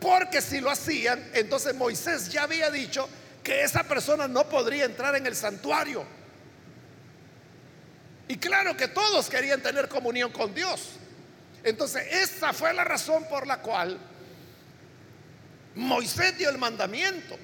Porque 0.00 0.40
si 0.40 0.60
lo 0.60 0.70
hacían, 0.70 1.30
entonces 1.34 1.74
Moisés 1.74 2.30
ya 2.30 2.44
había 2.44 2.70
dicho 2.70 3.08
que 3.42 3.62
esa 3.62 3.84
persona 3.84 4.28
no 4.28 4.48
podría 4.48 4.84
entrar 4.84 5.16
en 5.16 5.26
el 5.26 5.34
santuario. 5.34 6.04
Y 8.28 8.36
claro 8.36 8.76
que 8.76 8.88
todos 8.88 9.28
querían 9.28 9.62
tener 9.62 9.88
comunión 9.88 10.30
con 10.30 10.54
Dios. 10.54 10.90
Entonces, 11.64 12.06
esa 12.12 12.52
fue 12.52 12.72
la 12.74 12.84
razón 12.84 13.24
por 13.28 13.46
la 13.46 13.60
cual 13.60 13.98
Moisés 15.74 16.36
dio 16.36 16.50
el 16.50 16.58
mandamiento 16.58 17.38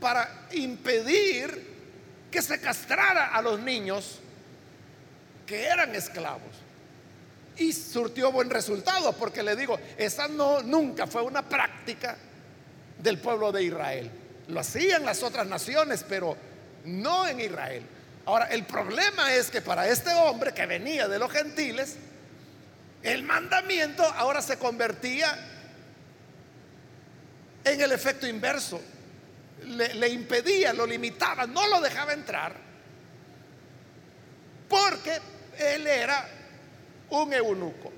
para 0.00 0.46
impedir 0.52 1.68
que 2.30 2.42
se 2.42 2.60
castrara 2.60 3.34
a 3.34 3.42
los 3.42 3.60
niños 3.60 4.18
que 5.46 5.64
eran 5.64 5.94
esclavos. 5.94 6.56
Y 7.56 7.72
surtió 7.72 8.32
buen 8.32 8.48
resultado, 8.48 9.12
porque 9.12 9.42
le 9.42 9.54
digo, 9.54 9.78
esa 9.98 10.28
no 10.28 10.62
nunca 10.62 11.06
fue 11.06 11.22
una 11.22 11.46
práctica 11.46 12.16
del 12.98 13.18
pueblo 13.18 13.52
de 13.52 13.64
Israel. 13.64 14.10
Lo 14.48 14.60
hacían 14.60 15.04
las 15.04 15.22
otras 15.22 15.46
naciones, 15.46 16.04
pero 16.08 16.36
no 16.84 17.26
en 17.26 17.40
Israel. 17.40 17.82
Ahora, 18.24 18.46
el 18.46 18.64
problema 18.64 19.34
es 19.34 19.50
que 19.50 19.60
para 19.60 19.88
este 19.88 20.14
hombre 20.14 20.54
que 20.54 20.64
venía 20.64 21.08
de 21.08 21.18
los 21.18 21.30
gentiles, 21.30 21.96
el 23.02 23.22
mandamiento 23.22 24.04
ahora 24.04 24.40
se 24.40 24.56
convertía 24.56 25.36
en 27.64 27.80
el 27.80 27.92
efecto 27.92 28.26
inverso 28.26 28.80
le, 29.64 30.08
impedía, 30.08 30.72
lo 30.72 30.86
limitaba, 30.86 31.46
no 31.46 31.66
lo 31.68 31.80
dejaba 31.80 32.12
entrar, 32.12 32.54
porque 34.68 35.18
él 35.58 35.86
era 35.86 36.28
un 37.10 37.32
eunuco. 37.32 37.92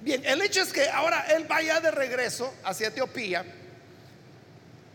Bien, 0.00 0.24
el 0.24 0.42
hecho 0.42 0.62
es 0.62 0.72
que 0.72 0.88
ahora 0.88 1.26
él 1.34 1.44
vaya 1.48 1.80
de 1.80 1.90
regreso 1.90 2.54
hacia 2.64 2.88
Etiopía 2.88 3.44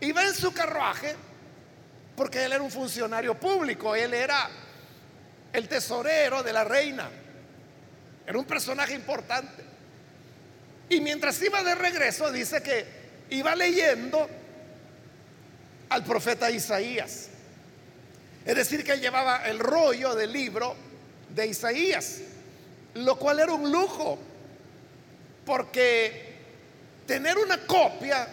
y 0.00 0.12
va 0.12 0.24
en 0.24 0.34
su 0.34 0.52
carruaje, 0.52 1.14
porque 2.16 2.44
él 2.44 2.52
era 2.52 2.62
un 2.62 2.70
funcionario 2.70 3.38
público, 3.38 3.94
él 3.94 4.14
era 4.14 4.48
el 5.52 5.68
tesorero 5.68 6.42
de 6.42 6.52
la 6.52 6.64
reina, 6.64 7.10
era 8.26 8.38
un 8.38 8.44
personaje 8.44 8.94
importante. 8.94 9.64
Y 10.88 11.00
mientras 11.00 11.40
iba 11.42 11.62
de 11.62 11.74
regreso, 11.74 12.30
dice 12.30 12.62
que 12.62 12.86
iba 13.30 13.54
leyendo 13.54 14.28
al 15.92 16.04
profeta 16.04 16.50
Isaías. 16.50 17.28
Es 18.44 18.56
decir, 18.56 18.82
que 18.84 18.98
llevaba 18.98 19.44
el 19.46 19.58
rollo 19.58 20.14
del 20.14 20.32
libro 20.32 20.74
de 21.28 21.46
Isaías, 21.46 22.18
lo 22.94 23.16
cual 23.16 23.40
era 23.40 23.52
un 23.52 23.70
lujo, 23.70 24.18
porque 25.44 26.34
tener 27.06 27.38
una 27.38 27.58
copia 27.66 28.26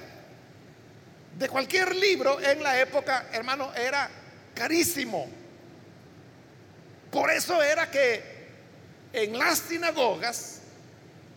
de 1.37 1.49
cualquier 1.49 1.95
libro 1.95 2.39
en 2.41 2.63
la 2.63 2.79
época, 2.79 3.27
hermano, 3.31 3.73
era 3.75 4.09
carísimo. 4.55 5.27
Por 7.11 7.29
eso 7.31 7.61
era 7.61 7.91
que 7.91 8.39
en 9.13 9.37
las 9.37 9.59
sinagogas, 9.59 10.59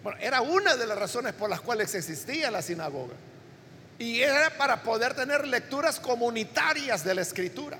bueno, 0.03 0.19
era 0.21 0.41
una 0.41 0.77
de 0.77 0.87
las 0.87 0.99
razones 0.99 1.33
por 1.35 1.51
las 1.51 1.61
cuales 1.61 1.95
existía 1.95 2.51
la 2.51 2.63
sinagoga 2.63 3.15
y 4.03 4.21
era 4.21 4.51
para 4.51 4.83
poder 4.83 5.15
tener 5.15 5.47
lecturas 5.47 6.01
comunitarias 6.01 7.05
de 7.05 7.15
la 7.15 7.23
escritura. 7.23 7.79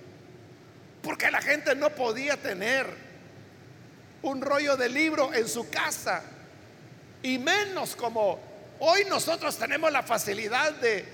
Porque 1.03 1.29
la 1.33 1.43
gente 1.43 1.75
no 1.75 1.91
podía 1.91 2.37
tener 2.37 2.87
un 4.23 4.41
rollo 4.41 4.77
de 4.77 4.89
libro 4.89 5.35
en 5.35 5.49
su 5.49 5.69
casa. 5.69 6.23
Y 7.25 7.39
menos 7.39 7.97
como 7.97 8.39
hoy 8.79 9.05
nosotros 9.07 9.59
tenemos 9.59 9.91
la 9.91 10.05
facilidad 10.05 10.71
de 10.75 11.05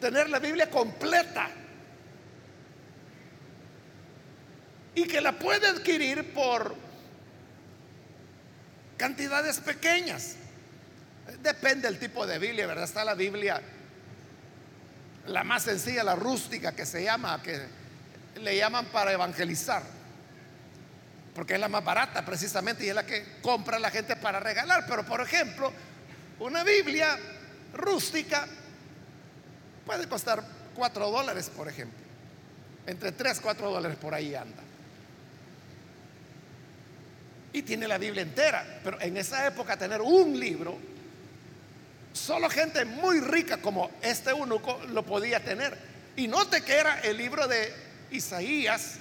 tener 0.00 0.30
la 0.30 0.38
Biblia 0.38 0.70
completa. 0.70 1.50
Y 4.94 5.04
que 5.04 5.20
la 5.20 5.32
puede 5.32 5.66
adquirir 5.66 6.32
por 6.32 6.74
cantidades 8.96 9.60
pequeñas. 9.60 10.36
Depende 11.42 11.86
del 11.86 11.98
tipo 11.98 12.26
de 12.26 12.38
Biblia, 12.38 12.66
¿verdad? 12.66 12.84
Está 12.84 13.04
la 13.04 13.14
Biblia 13.14 13.60
la 15.28 15.44
más 15.44 15.62
sencilla, 15.62 16.02
la 16.02 16.16
rústica 16.16 16.72
que 16.72 16.86
se 16.86 17.04
llama, 17.04 17.42
que 17.42 17.60
le 18.40 18.56
llaman 18.56 18.86
para 18.86 19.12
evangelizar, 19.12 19.82
porque 21.34 21.54
es 21.54 21.60
la 21.60 21.68
más 21.68 21.84
barata 21.84 22.24
precisamente 22.24 22.84
y 22.84 22.88
es 22.88 22.94
la 22.94 23.06
que 23.06 23.38
compra 23.42 23.78
la 23.78 23.90
gente 23.90 24.16
para 24.16 24.40
regalar. 24.40 24.84
Pero 24.88 25.04
por 25.04 25.20
ejemplo, 25.20 25.72
una 26.40 26.64
Biblia 26.64 27.18
rústica 27.74 28.46
puede 29.86 30.08
costar 30.08 30.42
4 30.74 31.10
dólares, 31.10 31.50
por 31.54 31.68
ejemplo. 31.68 31.98
Entre 32.86 33.12
3, 33.12 33.40
4 33.40 33.70
dólares 33.70 33.98
por 34.00 34.14
ahí 34.14 34.34
anda. 34.34 34.62
Y 37.52 37.62
tiene 37.62 37.86
la 37.88 37.98
Biblia 37.98 38.22
entera. 38.22 38.80
Pero 38.82 39.00
en 39.00 39.16
esa 39.16 39.46
época 39.46 39.76
tener 39.76 40.00
un 40.00 40.38
libro 40.38 40.78
Solo 42.18 42.50
gente 42.50 42.84
muy 42.84 43.20
rica 43.20 43.58
como 43.58 43.90
este 44.02 44.30
eunuco 44.30 44.80
lo 44.88 45.04
podía 45.04 45.42
tener. 45.42 45.78
Y 46.16 46.26
note 46.26 46.62
que 46.62 46.74
era 46.74 47.00
el 47.00 47.16
libro 47.16 47.46
de 47.46 47.72
Isaías, 48.10 48.96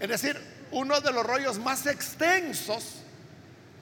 es 0.00 0.08
decir, 0.08 0.40
uno 0.70 1.00
de 1.00 1.12
los 1.12 1.24
rollos 1.24 1.58
más 1.58 1.86
extensos 1.86 3.02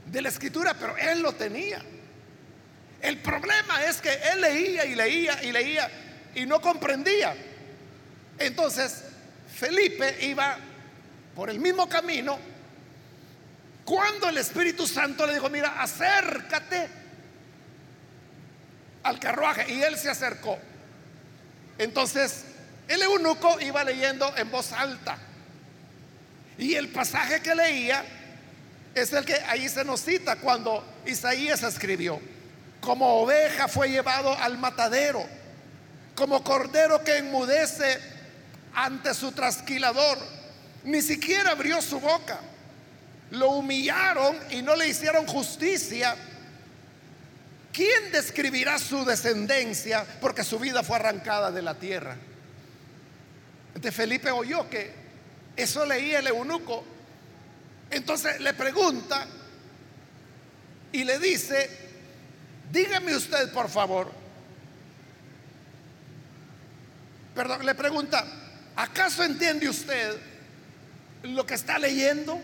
de 0.06 0.20
la 0.20 0.28
escritura, 0.28 0.74
pero 0.74 0.96
él 0.96 1.22
lo 1.22 1.32
tenía. 1.32 1.80
El 3.00 3.18
problema 3.18 3.84
es 3.84 4.00
que 4.00 4.12
él 4.12 4.40
leía 4.40 4.84
y 4.86 4.96
leía 4.96 5.42
y 5.42 5.52
leía 5.52 5.90
y 6.34 6.44
no 6.44 6.60
comprendía. 6.60 7.34
Entonces, 8.38 9.04
Felipe 9.54 10.18
iba 10.26 10.58
por 11.34 11.48
el 11.48 11.60
mismo 11.60 11.88
camino 11.88 12.38
cuando 13.84 14.28
el 14.28 14.38
Espíritu 14.38 14.86
Santo 14.86 15.26
le 15.26 15.34
dijo, 15.34 15.48
mira, 15.48 15.80
acércate 15.80 17.01
al 19.02 19.18
carruaje 19.18 19.72
y 19.72 19.82
él 19.82 19.96
se 19.96 20.10
acercó. 20.10 20.58
Entonces, 21.78 22.44
el 22.88 23.02
eunuco 23.02 23.60
iba 23.60 23.84
leyendo 23.84 24.32
en 24.36 24.50
voz 24.50 24.72
alta. 24.72 25.18
Y 26.58 26.74
el 26.74 26.88
pasaje 26.88 27.40
que 27.40 27.54
leía 27.54 28.04
es 28.94 29.12
el 29.12 29.24
que 29.24 29.34
ahí 29.48 29.68
se 29.68 29.84
nos 29.84 30.00
cita 30.00 30.36
cuando 30.36 30.84
Isaías 31.06 31.62
escribió, 31.62 32.20
como 32.80 33.22
oveja 33.22 33.68
fue 33.68 33.88
llevado 33.88 34.36
al 34.38 34.58
matadero, 34.58 35.24
como 36.14 36.44
cordero 36.44 37.02
que 37.02 37.18
enmudece 37.18 37.98
ante 38.74 39.14
su 39.14 39.32
trasquilador, 39.32 40.18
ni 40.84 41.00
siquiera 41.00 41.52
abrió 41.52 41.80
su 41.80 42.00
boca. 42.00 42.40
Lo 43.30 43.52
humillaron 43.52 44.36
y 44.50 44.60
no 44.60 44.76
le 44.76 44.88
hicieron 44.88 45.26
justicia. 45.26 46.14
¿Quién 47.72 48.12
describirá 48.12 48.78
su 48.78 49.04
descendencia? 49.04 50.06
Porque 50.20 50.44
su 50.44 50.58
vida 50.58 50.82
fue 50.82 50.96
arrancada 50.96 51.50
de 51.50 51.62
la 51.62 51.74
tierra. 51.74 52.16
Entonces 53.68 53.94
Felipe 53.94 54.30
oyó 54.30 54.68
que 54.68 54.92
eso 55.56 55.86
leía 55.86 56.18
el 56.18 56.26
eunuco. 56.26 56.84
Entonces 57.90 58.40
le 58.40 58.52
pregunta 58.52 59.26
y 60.92 61.04
le 61.04 61.18
dice, 61.18 61.70
dígame 62.70 63.16
usted 63.16 63.50
por 63.52 63.68
favor, 63.68 64.10
perdón, 67.34 67.64
le 67.64 67.74
pregunta, 67.74 68.24
¿acaso 68.76 69.24
entiende 69.24 69.68
usted 69.68 70.16
lo 71.22 71.46
que 71.46 71.54
está 71.54 71.78
leyendo? 71.78 72.38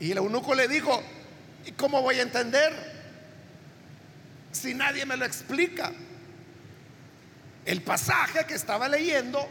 Y 0.00 0.10
el 0.10 0.18
eunuco 0.18 0.54
le 0.54 0.68
dijo, 0.68 1.02
¿y 1.66 1.72
cómo 1.72 2.02
voy 2.02 2.18
a 2.18 2.22
entender 2.22 2.72
si 4.52 4.74
nadie 4.74 5.06
me 5.06 5.16
lo 5.16 5.24
explica? 5.24 5.92
El 7.64 7.82
pasaje 7.82 8.44
que 8.46 8.54
estaba 8.54 8.88
leyendo, 8.88 9.48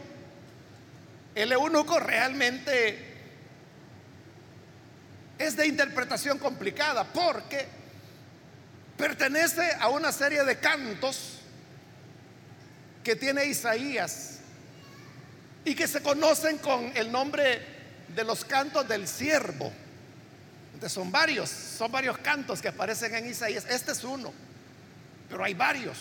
el 1.34 1.52
eunuco 1.52 1.98
realmente 1.98 3.12
es 5.38 5.56
de 5.56 5.66
interpretación 5.66 6.38
complicada 6.38 7.04
porque 7.04 7.66
pertenece 8.96 9.72
a 9.80 9.88
una 9.88 10.12
serie 10.12 10.44
de 10.44 10.58
cantos 10.58 11.40
que 13.02 13.16
tiene 13.16 13.44
Isaías 13.46 14.38
y 15.64 15.74
que 15.74 15.88
se 15.88 16.02
conocen 16.02 16.58
con 16.58 16.92
el 16.96 17.10
nombre 17.10 17.60
de 18.08 18.24
los 18.24 18.44
cantos 18.44 18.86
del 18.86 19.08
siervo. 19.08 19.72
Son 20.88 21.10
varios, 21.10 21.48
son 21.50 21.90
varios 21.90 22.18
cantos 22.18 22.60
que 22.60 22.68
aparecen 22.68 23.14
en 23.14 23.26
Isaías. 23.26 23.64
Este 23.68 23.92
es 23.92 24.04
uno, 24.04 24.32
pero 25.28 25.44
hay 25.44 25.54
varios. 25.54 25.98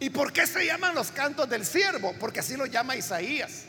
¿Y 0.00 0.10
por 0.10 0.32
qué 0.32 0.46
se 0.46 0.64
llaman 0.64 0.94
los 0.94 1.10
cantos 1.12 1.48
del 1.48 1.66
siervo? 1.66 2.14
Porque 2.18 2.40
así 2.40 2.56
lo 2.56 2.66
llama 2.66 2.96
Isaías. 2.96 3.64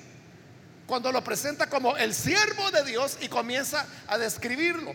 Cuando 0.87 1.11
lo 1.11 1.23
presenta 1.23 1.67
como 1.67 1.95
el 1.97 2.13
siervo 2.13 2.71
de 2.71 2.83
Dios 2.83 3.17
y 3.21 3.27
comienza 3.27 3.85
a 4.07 4.17
describirlo. 4.17 4.93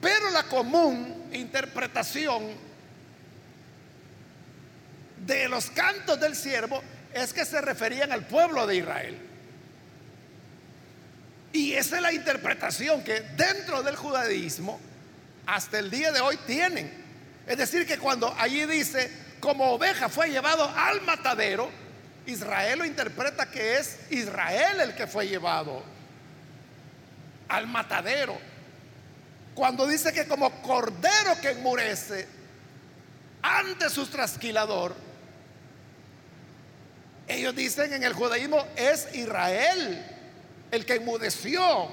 Pero 0.00 0.30
la 0.30 0.44
común 0.44 1.28
interpretación 1.32 2.48
de 5.26 5.48
los 5.48 5.70
cantos 5.70 6.18
del 6.18 6.34
siervo 6.34 6.82
es 7.12 7.32
que 7.32 7.44
se 7.44 7.60
referían 7.60 8.12
al 8.12 8.26
pueblo 8.26 8.66
de 8.66 8.76
Israel. 8.76 9.29
Y 11.52 11.72
esa 11.72 11.96
es 11.96 12.02
la 12.02 12.12
interpretación 12.12 13.02
que 13.02 13.20
dentro 13.20 13.82
del 13.82 13.96
judaísmo 13.96 14.80
hasta 15.46 15.78
el 15.78 15.90
día 15.90 16.12
de 16.12 16.20
hoy 16.20 16.36
tienen. 16.46 16.90
Es 17.46 17.58
decir, 17.58 17.86
que 17.86 17.98
cuando 17.98 18.32
allí 18.38 18.64
dice, 18.66 19.10
como 19.40 19.72
oveja 19.72 20.08
fue 20.08 20.30
llevado 20.30 20.70
al 20.76 21.00
matadero, 21.02 21.70
Israel 22.26 22.78
lo 22.78 22.84
interpreta 22.84 23.50
que 23.50 23.78
es 23.78 23.98
Israel 24.10 24.80
el 24.80 24.94
que 24.94 25.06
fue 25.08 25.26
llevado 25.26 25.82
al 27.48 27.66
matadero. 27.66 28.38
Cuando 29.54 29.86
dice 29.86 30.12
que 30.12 30.28
como 30.28 30.62
cordero 30.62 31.40
que 31.42 31.50
enmurece 31.50 32.28
ante 33.42 33.90
su 33.90 34.06
trasquilador, 34.06 34.94
ellos 37.26 37.56
dicen 37.56 37.92
en 37.92 38.04
el 38.04 38.12
judaísmo 38.12 38.64
es 38.76 39.08
Israel 39.14 40.19
el 40.70 40.86
que 40.86 40.94
enmudeció 40.94 41.90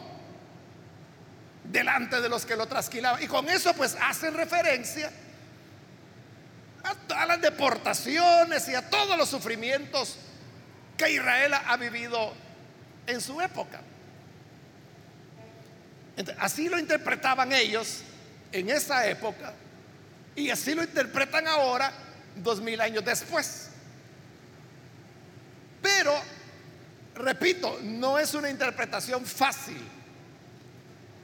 delante 1.63 2.22
de 2.22 2.30
los 2.30 2.46
que 2.46 2.56
lo 2.56 2.68
trasquilaban. 2.68 3.22
Y 3.22 3.28
con 3.28 3.50
eso 3.50 3.74
pues 3.74 3.98
hacen 4.02 4.34
referencia 4.34 5.12
a 7.16 7.26
las 7.26 7.42
deportaciones 7.42 8.68
y 8.70 8.76
a 8.76 8.90
todos 8.90 9.18
los 9.18 9.30
sufrimientos 9.30 10.16
que 10.96 11.12
Israel 11.12 11.54
ha 11.54 11.78
vivido 11.78 12.34
en 13.06 13.22
su 13.22 13.42
época. 13.42 13.82
así 16.40 16.70
lo 16.70 16.80
interpretaban 16.80 17.52
ellos 17.54 18.02
en 18.52 18.70
esa 18.70 19.08
época 19.08 19.54
y 20.36 20.50
así 20.52 20.76
lo 20.76 20.84
interpretan 20.84 21.48
ahora, 21.48 21.92
dos 22.36 22.62
mil 22.62 22.80
años 22.80 23.04
después. 23.04 23.70
Pero, 25.82 26.13
repito, 27.17 27.80
no 27.84 28.19
es 28.19 28.34
una 28.34 28.49
interpretación 28.49 29.25
fácil. 29.25 29.82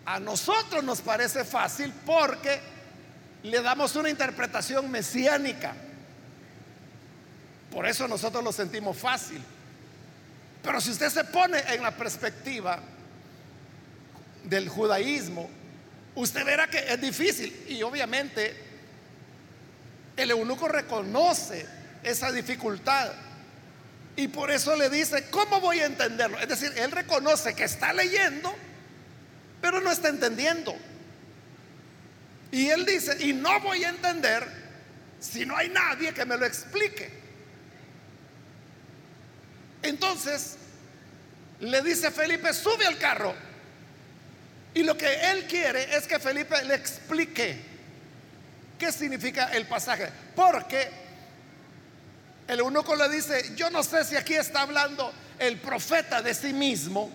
A 0.06 0.20
nosotros 0.20 0.84
nos 0.84 1.02
parece 1.02 1.46
fácil 1.46 1.94
porque 2.06 2.60
le 3.44 3.62
damos 3.62 3.96
una 3.96 4.10
interpretación 4.10 4.90
mesiánica. 4.90 5.74
Por 7.72 7.88
eso 7.88 8.08
nosotros 8.08 8.44
lo 8.44 8.52
sentimos 8.52 8.98
fácil. 8.98 9.42
Pero 10.62 10.80
si 10.80 10.92
usted 10.92 11.10
se 11.10 11.24
pone 11.26 11.60
en 11.74 11.84
la 11.84 11.92
perspectiva 11.92 12.80
del 14.44 14.70
judaísmo, 14.70 15.50
usted 16.16 16.46
verá 16.46 16.68
que 16.68 16.80
es 16.80 17.02
difícil. 17.02 17.66
Y 17.68 17.82
obviamente 17.82 18.56
el 20.16 20.32
eunuco 20.32 20.68
reconoce 20.68 21.66
esa 22.04 22.32
dificultad. 22.32 23.12
Y 24.16 24.28
por 24.28 24.52
eso 24.52 24.76
le 24.76 24.90
dice, 24.90 25.26
¿cómo 25.30 25.60
voy 25.60 25.80
a 25.80 25.86
entenderlo? 25.86 26.40
Es 26.40 26.48
decir, 26.48 26.72
él 26.76 26.92
reconoce 26.92 27.56
que 27.56 27.64
está 27.64 27.94
leyendo, 27.94 28.54
pero 29.62 29.82
no 29.82 29.92
está 29.92 30.10
entendiendo. 30.10 30.76
Y 32.52 32.70
él 32.70 32.86
dice, 32.86 33.18
y 33.20 33.34
no 33.34 33.60
voy 33.62 33.84
a 33.84 33.90
entender 33.90 34.48
si 35.20 35.46
no 35.46 35.58
hay 35.58 35.70
nadie 35.70 36.14
que 36.14 36.26
me 36.26 36.38
lo 36.38 36.46
explique. 36.46 37.10
Entonces, 39.82 40.58
le 41.60 41.82
dice 41.82 42.12
Felipe, 42.12 42.54
sube 42.54 42.86
al 42.86 42.98
carro. 43.00 43.34
Y 44.76 44.84
lo 44.84 44.98
que 44.98 45.32
él 45.32 45.46
quiere 45.48 45.96
es 45.96 46.08
que 46.08 46.20
Felipe 46.20 46.64
le 46.66 46.76
explique 46.76 47.58
qué 48.78 48.92
significa 48.92 49.46
el 49.54 49.66
pasaje. 49.66 50.10
Porque 50.36 51.03
el 52.48 52.60
eunuco 52.60 52.96
le 52.96 53.10
dice, 53.10 53.54
yo 53.56 53.70
no 53.70 53.84
sé 53.84 54.04
si 54.04 54.16
aquí 54.16 54.34
está 54.34 54.62
hablando 54.62 55.14
el 55.40 55.58
profeta 55.58 56.22
de 56.22 56.34
sí 56.34 56.54
mismo. 56.54 57.12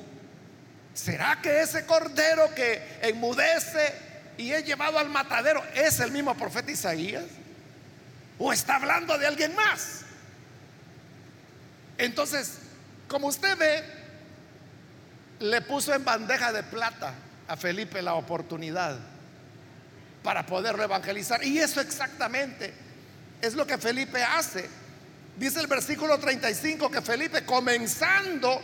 ¿Será 0.95 1.41
que 1.41 1.61
ese 1.61 1.87
cordero 1.87 2.55
que 2.55 2.99
enmudece 3.03 3.95
y 4.37 4.53
es 4.53 4.65
llevado 4.65 4.99
al 4.99 5.09
matadero 5.09 5.63
es 5.75 6.01
el 6.01 6.11
mismo 6.11 6.35
profeta 6.35 6.71
Isaías? 6.71 7.25
¿O 8.39 8.53
está 8.53 8.77
hablando 8.77 9.19
de 9.19 9.27
alguien 9.27 9.55
más? 9.55 10.01
Entonces, 11.99 12.55
como 13.07 13.27
usted 13.27 13.57
ve, 13.57 13.85
le 15.41 15.61
puso 15.63 15.95
en 15.95 16.05
bandeja 16.05 16.53
de 16.53 16.63
plata 16.63 17.13
a 17.47 17.57
Felipe 17.57 18.03
la 18.03 18.15
oportunidad 18.15 18.97
para 20.23 20.47
poderlo 20.47 20.83
evangelizar. 20.83 21.45
Y 21.45 21.59
eso 21.59 21.81
exactamente 21.81 22.73
es 23.41 23.55
lo 23.55 23.67
que 23.67 23.79
Felipe 23.79 24.23
hace 24.23 24.69
Dice 25.39 25.61
el 25.61 25.69
versículo 25.69 26.19
35 26.19 26.91
que 26.91 27.01
Felipe, 27.01 27.45
comenzando 27.45 28.61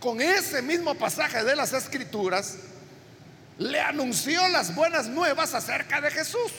con 0.00 0.20
ese 0.22 0.62
mismo 0.62 0.94
pasaje 0.94 1.44
de 1.44 1.54
las 1.54 1.74
escrituras, 1.74 2.56
le 3.58 3.78
anunció 3.78 4.48
las 4.48 4.74
buenas 4.74 5.06
nuevas 5.08 5.52
acerca 5.52 6.00
de 6.00 6.10
Jesús. 6.10 6.52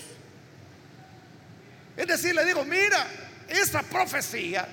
Es 1.98 2.06
decir, 2.06 2.36
le 2.36 2.46
digo, 2.46 2.64
mira, 2.64 3.08
esa 3.48 3.82
profecía 3.82 4.68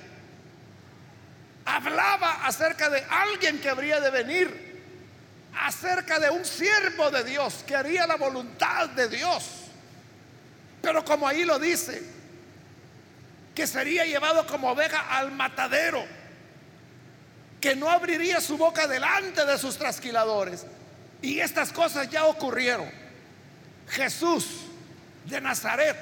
hablaba 1.65 2.45
acerca 2.45 2.89
de 2.91 3.03
alguien 3.09 3.59
que 3.59 3.69
habría 3.69 3.99
de 3.99 4.11
venir, 4.11 4.83
acerca 5.59 6.19
de 6.19 6.29
un 6.29 6.45
siervo 6.45 7.09
de 7.09 7.23
Dios 7.23 7.63
que 7.65 7.75
haría 7.75 8.05
la 8.05 8.15
voluntad 8.15 8.89
de 8.89 9.09
Dios. 9.09 9.43
Pero 10.83 11.03
como 11.03 11.27
ahí 11.27 11.45
lo 11.45 11.57
dice, 11.57 12.16
que 13.57 13.65
sería 13.65 14.05
llevado 14.05 14.45
como 14.45 14.69
oveja 14.69 15.17
al 15.17 15.31
matadero, 15.31 16.05
que 17.59 17.75
no 17.75 17.89
abriría 17.89 18.39
su 18.39 18.55
boca 18.55 18.85
delante 18.85 19.43
de 19.47 19.57
sus 19.57 19.79
trasquiladores. 19.79 20.63
Y 21.23 21.39
estas 21.39 21.73
cosas 21.73 22.07
ya 22.07 22.25
ocurrieron. 22.25 22.87
Jesús 23.87 24.45
de 25.25 25.41
Nazaret 25.41 25.97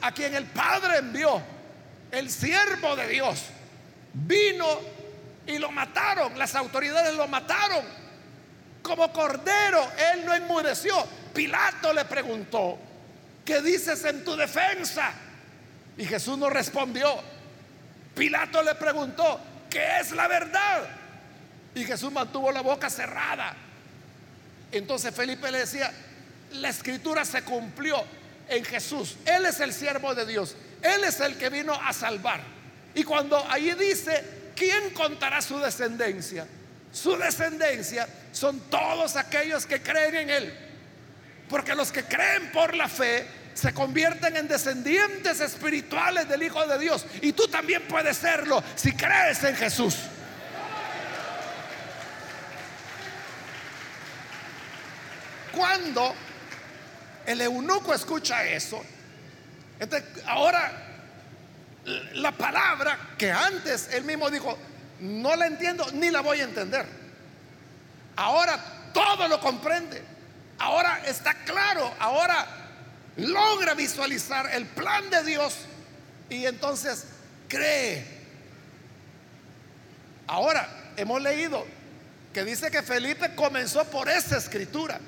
a 0.00 0.12
quien 0.12 0.34
el 0.34 0.46
Padre 0.46 1.00
envió, 1.00 1.42
el 2.10 2.30
siervo 2.30 2.96
de 2.96 3.06
Dios, 3.08 3.44
vino 4.14 4.80
y 5.46 5.58
lo 5.58 5.70
mataron, 5.70 6.38
las 6.38 6.54
autoridades 6.54 7.14
lo 7.16 7.28
mataron. 7.28 7.84
Como 8.80 9.12
cordero, 9.12 9.86
él 10.14 10.24
no 10.24 10.32
enmudeció. 10.34 11.06
Pilato 11.34 11.92
le 11.92 12.06
preguntó, 12.06 12.78
¿qué 13.44 13.60
dices 13.60 14.02
en 14.06 14.24
tu 14.24 14.34
defensa? 14.36 15.12
Y 15.98 16.06
Jesús 16.06 16.38
no 16.38 16.48
respondió. 16.48 17.20
Pilato 18.14 18.62
le 18.62 18.74
preguntó, 18.76 19.40
¿qué 19.68 20.00
es 20.00 20.12
la 20.12 20.28
verdad? 20.28 20.88
Y 21.74 21.84
Jesús 21.84 22.10
mantuvo 22.12 22.50
la 22.52 22.62
boca 22.62 22.88
cerrada. 22.88 23.54
Entonces 24.72 25.14
Felipe 25.14 25.50
le 25.50 25.58
decía, 25.58 25.92
la 26.52 26.68
escritura 26.68 27.24
se 27.24 27.42
cumplió 27.42 28.02
en 28.48 28.64
Jesús. 28.64 29.16
Él 29.24 29.46
es 29.46 29.60
el 29.60 29.72
siervo 29.72 30.14
de 30.14 30.24
Dios. 30.24 30.56
Él 30.82 31.04
es 31.04 31.20
el 31.20 31.36
que 31.36 31.50
vino 31.50 31.74
a 31.74 31.92
salvar. 31.92 32.40
Y 32.94 33.02
cuando 33.04 33.44
ahí 33.50 33.74
dice, 33.74 34.52
¿quién 34.54 34.90
contará 34.90 35.42
su 35.42 35.58
descendencia? 35.58 36.46
Su 36.92 37.16
descendencia 37.16 38.08
son 38.32 38.60
todos 38.70 39.16
aquellos 39.16 39.66
que 39.66 39.82
creen 39.82 40.14
en 40.16 40.30
Él. 40.30 40.54
Porque 41.48 41.74
los 41.74 41.90
que 41.90 42.04
creen 42.04 42.50
por 42.52 42.74
la 42.74 42.88
fe 42.88 43.26
se 43.58 43.74
convierten 43.74 44.36
en 44.36 44.46
descendientes 44.46 45.40
espirituales 45.40 46.28
del 46.28 46.44
Hijo 46.44 46.64
de 46.64 46.78
Dios. 46.78 47.04
Y 47.22 47.32
tú 47.32 47.48
también 47.48 47.82
puedes 47.88 48.16
serlo 48.16 48.62
si 48.76 48.92
crees 48.92 49.42
en 49.42 49.56
Jesús. 49.56 49.96
Cuando 55.50 56.14
el 57.26 57.40
eunuco 57.40 57.92
escucha 57.92 58.44
eso, 58.44 58.80
ahora 60.26 60.70
la 62.14 62.30
palabra 62.30 62.96
que 63.18 63.32
antes 63.32 63.88
él 63.92 64.04
mismo 64.04 64.30
dijo, 64.30 64.56
no 65.00 65.34
la 65.34 65.48
entiendo 65.48 65.84
ni 65.94 66.12
la 66.12 66.20
voy 66.20 66.40
a 66.40 66.44
entender. 66.44 66.86
Ahora 68.14 68.56
todo 68.94 69.26
lo 69.26 69.40
comprende. 69.40 70.00
Ahora 70.60 71.02
está 71.04 71.34
claro. 71.34 71.92
Ahora 71.98 72.57
logra 73.18 73.74
visualizar 73.74 74.50
el 74.54 74.66
plan 74.66 75.10
de 75.10 75.22
Dios 75.24 75.54
y 76.30 76.46
entonces 76.46 77.04
cree. 77.48 78.04
Ahora 80.26 80.92
hemos 80.96 81.20
leído 81.20 81.64
que 82.32 82.44
dice 82.44 82.70
que 82.70 82.82
Felipe 82.82 83.34
comenzó 83.34 83.84
por 83.84 84.08
esa 84.08 84.36
escritura. 84.36 85.00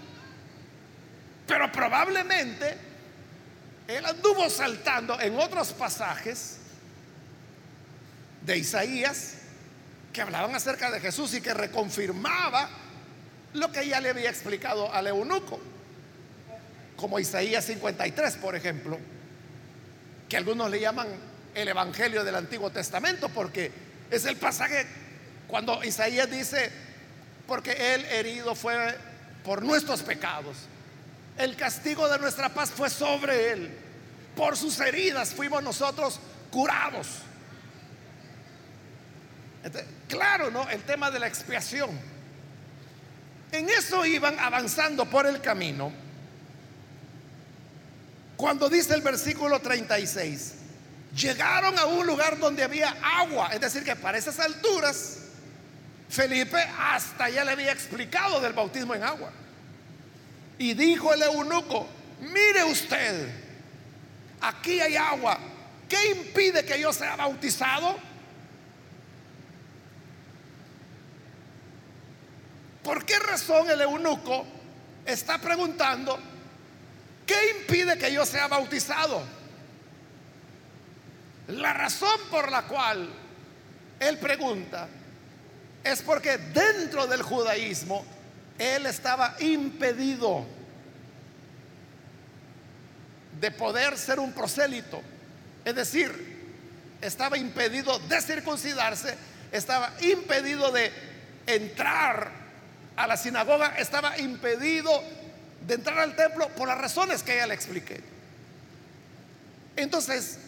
Pero 1.46 1.70
probablemente 1.73 2.77
él 3.88 4.05
anduvo 4.07 4.49
saltando 4.49 5.20
en 5.20 5.38
otros 5.38 5.73
pasajes 5.73 6.59
de 8.42 8.59
Isaías 8.59 9.35
que 10.12 10.23
hablaban 10.23 10.55
acerca 10.55 10.90
de 10.90 11.01
Jesús 11.01 11.35
y 11.35 11.40
que 11.40 11.55
reconfirmaba 11.55 12.68
lo 13.53 13.70
que 13.73 13.87
ya 13.87 14.01
le 14.01 14.11
había 14.11 14.31
explicado 14.31 14.92
al 14.92 15.09
eunuco, 15.09 15.61
como 17.01 17.19
Isaías 17.19 17.65
53, 17.65 18.37
por 18.37 18.55
ejemplo, 18.55 18.99
que 20.29 20.37
algunos 20.37 20.71
le 20.71 20.81
llaman 20.81 21.09
el 21.55 21.67
Evangelio 21.67 22.23
del 22.25 22.35
Antiguo 22.35 22.71
Testamento, 22.71 23.31
porque 23.31 23.73
es 24.11 24.27
el 24.27 24.37
pasaje 24.37 24.87
cuando 25.49 25.83
Isaías 25.83 26.31
dice, 26.31 26.71
porque 27.49 27.95
él 27.95 28.05
herido 28.05 28.55
fue 28.55 28.95
por 29.43 29.63
nuestros 29.63 30.03
pecados, 30.03 30.59
el 31.39 31.57
castigo 31.57 32.07
de 32.11 32.19
nuestra 32.19 32.51
paz 32.51 32.71
fue 32.71 32.91
sobre 32.91 33.53
él, 33.53 33.71
por 34.37 34.59
sus 34.59 34.79
heridas 34.81 35.31
fuimos 35.31 35.63
nosotros 35.63 36.21
curados. 36.51 37.07
claro, 40.07 40.51
¿no? 40.51 40.69
El 40.69 40.83
tema 40.83 41.11
de 41.11 41.19
la 41.19 41.27
expiación. 41.27 41.91
En 43.53 43.69
eso 43.71 44.05
iban 44.05 44.39
avanzando 44.39 45.07
por 45.07 45.27
el 45.27 45.41
camino. 45.41 46.10
Cuando 48.40 48.70
dice 48.70 48.94
el 48.94 49.03
versículo 49.03 49.61
36, 49.61 50.55
llegaron 51.14 51.79
a 51.79 51.85
un 51.85 52.07
lugar 52.07 52.38
donde 52.38 52.62
había 52.62 52.96
agua, 53.03 53.50
es 53.53 53.61
decir, 53.61 53.85
que 53.85 53.94
para 53.94 54.16
esas 54.16 54.40
alturas 54.40 55.18
Felipe 56.09 56.57
hasta 56.79 57.29
ya 57.29 57.44
le 57.44 57.50
había 57.50 57.70
explicado 57.70 58.40
del 58.40 58.55
bautismo 58.55 58.94
en 58.94 59.03
agua. 59.05 59.31
Y 60.57 60.72
dijo 60.72 61.12
el 61.12 61.20
eunuco, 61.20 61.87
mire 62.20 62.64
usted, 62.64 63.29
aquí 64.40 64.81
hay 64.81 64.96
agua, 64.96 65.38
¿qué 65.87 66.12
impide 66.12 66.64
que 66.64 66.81
yo 66.81 66.94
sea 66.94 67.16
bautizado? 67.16 67.98
¿Por 72.83 73.05
qué 73.05 73.18
razón 73.18 73.68
el 73.68 73.83
eunuco 73.83 74.46
está 75.05 75.37
preguntando, 75.37 76.18
¿qué 77.31 77.51
impide 77.61 77.97
que 77.97 78.12
yo 78.12 78.27
sea 78.27 78.49
bautizado? 78.49 79.23
La 81.47 81.73
razón 81.73 82.19
por 82.29 82.51
la 82.51 82.62
cual 82.62 83.09
él 84.01 84.19
pregunta 84.19 84.88
es 85.85 86.03
porque 86.03 86.38
dentro 86.38 87.07
del 87.07 87.23
judaísmo 87.23 88.05
él 88.59 88.85
estaba 88.87 89.37
impedido 89.38 90.45
de 93.40 93.51
poder 93.53 93.97
ser 93.97 94.19
un 94.19 94.33
prosélito. 94.33 95.01
Es 95.64 95.77
decir, 95.77 96.40
estaba 97.01 97.38
impedido 97.38 97.99
de 98.01 98.21
circuncidarse, 98.21 99.16
estaba 99.53 99.93
impedido 100.01 100.73
de 100.73 100.93
entrar 101.47 102.40
a 102.97 103.07
la 103.07 103.16
sinagoga 103.16 103.77
estaba 103.79 104.19
impedido 104.19 105.03
de 105.66 105.75
entrar 105.75 105.99
al 105.99 106.16
templo 106.16 106.49
por 106.51 106.68
las 106.68 106.79
razones 106.79 107.23
que 107.23 107.37
ya 107.37 107.46
le 107.46 107.55
expliqué. 107.55 108.01
Entonces, 109.77 110.38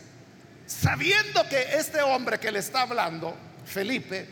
sabiendo 0.66 1.48
que 1.48 1.77
este 1.77 2.03
hombre 2.03 2.38
que 2.38 2.51
le 2.51 2.59
está 2.59 2.83
hablando, 2.83 3.37
Felipe, 3.64 4.27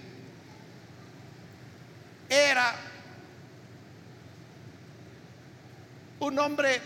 era 2.29 2.75
un 6.21 6.39
hombre 6.39 6.81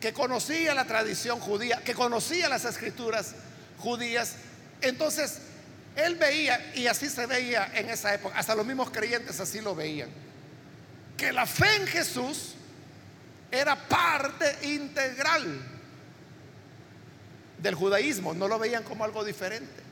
que 0.00 0.12
conocía 0.12 0.74
la 0.74 0.84
tradición 0.84 1.40
judía, 1.40 1.82
que 1.82 1.94
conocía 1.94 2.48
las 2.48 2.64
escrituras 2.64 3.34
judías, 3.78 4.36
entonces 4.80 5.40
él 5.96 6.16
veía, 6.16 6.72
y 6.74 6.86
así 6.86 7.08
se 7.08 7.26
veía 7.26 7.70
en 7.74 7.88
esa 7.88 8.14
época, 8.14 8.38
hasta 8.38 8.54
los 8.54 8.66
mismos 8.66 8.90
creyentes 8.90 9.40
así 9.40 9.60
lo 9.60 9.74
veían 9.74 10.26
que 11.16 11.32
la 11.32 11.46
fe 11.46 11.76
en 11.76 11.86
Jesús 11.86 12.54
era 13.50 13.76
parte 13.76 14.68
integral 14.68 15.60
del 17.58 17.74
judaísmo, 17.74 18.34
no 18.34 18.48
lo 18.48 18.58
veían 18.58 18.82
como 18.82 19.04
algo 19.04 19.24
diferente. 19.24 19.82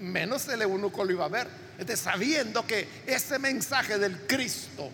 menos 0.00 0.48
el 0.48 0.62
eunuco 0.62 1.04
lo 1.04 1.12
iba 1.12 1.24
a 1.24 1.28
ver. 1.28 1.48
sabiendo 1.96 2.66
que 2.66 2.88
ese 3.06 3.38
mensaje 3.38 3.98
del 3.98 4.26
Cristo 4.26 4.90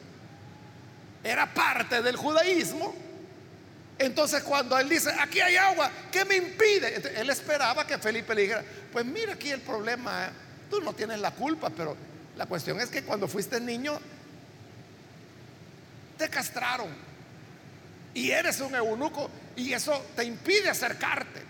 era 1.25 1.53
parte 1.53 2.03
del 2.03 2.17
judaísmo, 2.17 2.95
entonces 3.99 4.43
cuando 4.43 4.77
él 4.79 4.89
dice, 4.89 5.11
aquí 5.21 5.41
hay 5.41 5.57
agua, 5.57 5.91
¿qué 6.11 6.25
me 6.25 6.37
impide? 6.37 7.21
él 7.21 7.31
esperaba 7.31 7.87
que 7.87 7.99
Felipe 7.99 8.35
le 8.35 8.43
dijera, 8.43 8.65
pues 8.93 9.05
mira 9.05 9.35
aquí 9.35 9.51
el 9.51 9.61
problema, 9.61 10.31
tú 10.71 10.81
no 10.81 10.93
tienes 10.93 11.21
la 11.21 11.31
culpa, 11.31 11.71
pero 11.71 11.97
la 12.37 12.47
cuestión 12.47 12.81
es 12.81 12.89
que 12.89 13.05
cuando 13.05 13.29
fuiste 13.29 13.61
niño 13.61 14.01
te 16.19 16.29
castraron 16.29 17.12
y 18.15 18.31
eres 18.31 18.61
un 18.61 18.75
eunuco 18.75 19.31
y 19.57 19.73
eso 19.73 20.07
te 20.15 20.25
impide 20.25 20.69
acercarte. 20.69 21.43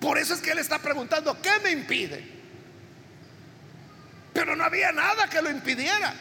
Por 0.00 0.18
eso 0.18 0.34
es 0.34 0.40
que 0.40 0.52
él 0.52 0.58
está 0.58 0.78
preguntando, 0.78 1.40
¿qué 1.40 1.58
me 1.62 1.70
impide? 1.70 2.24
Pero 4.32 4.54
no 4.54 4.64
había 4.64 4.92
nada 4.92 5.28
que 5.28 5.42
lo 5.42 5.50
impidiera. 5.50 6.14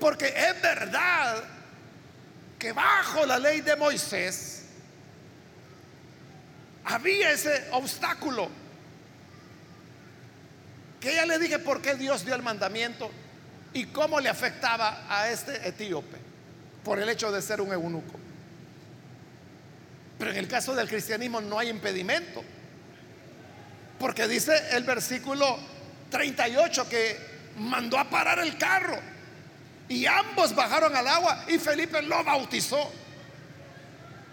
Porque 0.00 0.28
es 0.28 0.62
verdad 0.62 1.44
que 2.58 2.72
bajo 2.72 3.26
la 3.26 3.38
ley 3.38 3.60
de 3.60 3.76
Moisés 3.76 4.64
había 6.84 7.32
ese 7.32 7.68
obstáculo. 7.72 8.48
Que 11.00 11.14
ya 11.14 11.26
le 11.26 11.38
dije 11.38 11.58
por 11.58 11.82
qué 11.82 11.94
Dios 11.96 12.24
dio 12.24 12.34
el 12.34 12.42
mandamiento 12.42 13.10
y 13.72 13.86
cómo 13.86 14.20
le 14.20 14.28
afectaba 14.28 15.04
a 15.08 15.28
este 15.28 15.68
etíope 15.68 16.27
por 16.88 16.98
el 16.98 17.08
hecho 17.10 17.30
de 17.30 17.42
ser 17.42 17.60
un 17.60 17.70
eunuco. 17.70 18.18
Pero 20.18 20.30
en 20.30 20.38
el 20.38 20.48
caso 20.48 20.74
del 20.74 20.88
cristianismo 20.88 21.38
no 21.38 21.58
hay 21.58 21.68
impedimento. 21.68 22.42
Porque 23.98 24.26
dice 24.26 24.54
el 24.72 24.84
versículo 24.84 25.58
38 26.10 26.88
que 26.88 27.18
mandó 27.58 27.98
a 27.98 28.08
parar 28.08 28.38
el 28.38 28.56
carro 28.56 28.98
y 29.86 30.06
ambos 30.06 30.54
bajaron 30.54 30.96
al 30.96 31.06
agua 31.06 31.44
y 31.48 31.58
Felipe 31.58 32.00
lo 32.00 32.24
bautizó. 32.24 32.90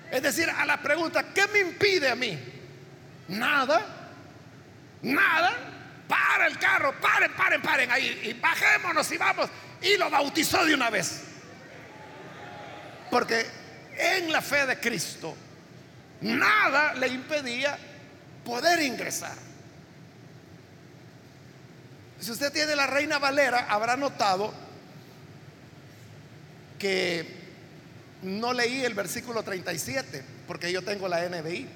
Es 0.10 0.22
decir, 0.22 0.50
a 0.50 0.66
la 0.66 0.82
pregunta, 0.82 1.26
¿qué 1.34 1.48
me 1.48 1.60
impide 1.60 2.10
a 2.10 2.16
mí? 2.16 2.40
Nada, 3.28 3.86
nada. 5.02 5.58
Para 6.08 6.48
el 6.48 6.58
carro, 6.58 6.94
paren, 7.02 7.34
paren, 7.34 7.62
paren 7.62 7.92
ahí 7.92 8.22
y 8.24 8.34
bajémonos 8.40 9.12
y 9.12 9.18
vamos. 9.18 9.50
Y 9.82 9.98
lo 9.98 10.10
bautizó 10.10 10.64
de 10.64 10.74
una 10.74 10.90
vez. 10.90 11.35
Porque 13.10 13.46
en 13.98 14.32
la 14.32 14.42
fe 14.42 14.66
de 14.66 14.80
Cristo, 14.80 15.36
nada 16.22 16.94
le 16.94 17.08
impedía 17.08 17.78
poder 18.44 18.82
ingresar. 18.82 19.38
Si 22.20 22.32
usted 22.32 22.52
tiene 22.52 22.76
la 22.76 22.88
Reina 22.88 23.20
Valera, 23.20 23.68
habrá 23.70 23.96
notado 23.98 24.54
que 26.80 27.46
no 28.22 28.54
leí 28.54 28.84
el 28.84 28.94
versículo 28.94 29.44
37, 29.44 30.24
porque 30.48 30.72
yo 30.72 30.82
tengo 30.82 31.08
la 31.08 31.28
NBI. 31.28 31.68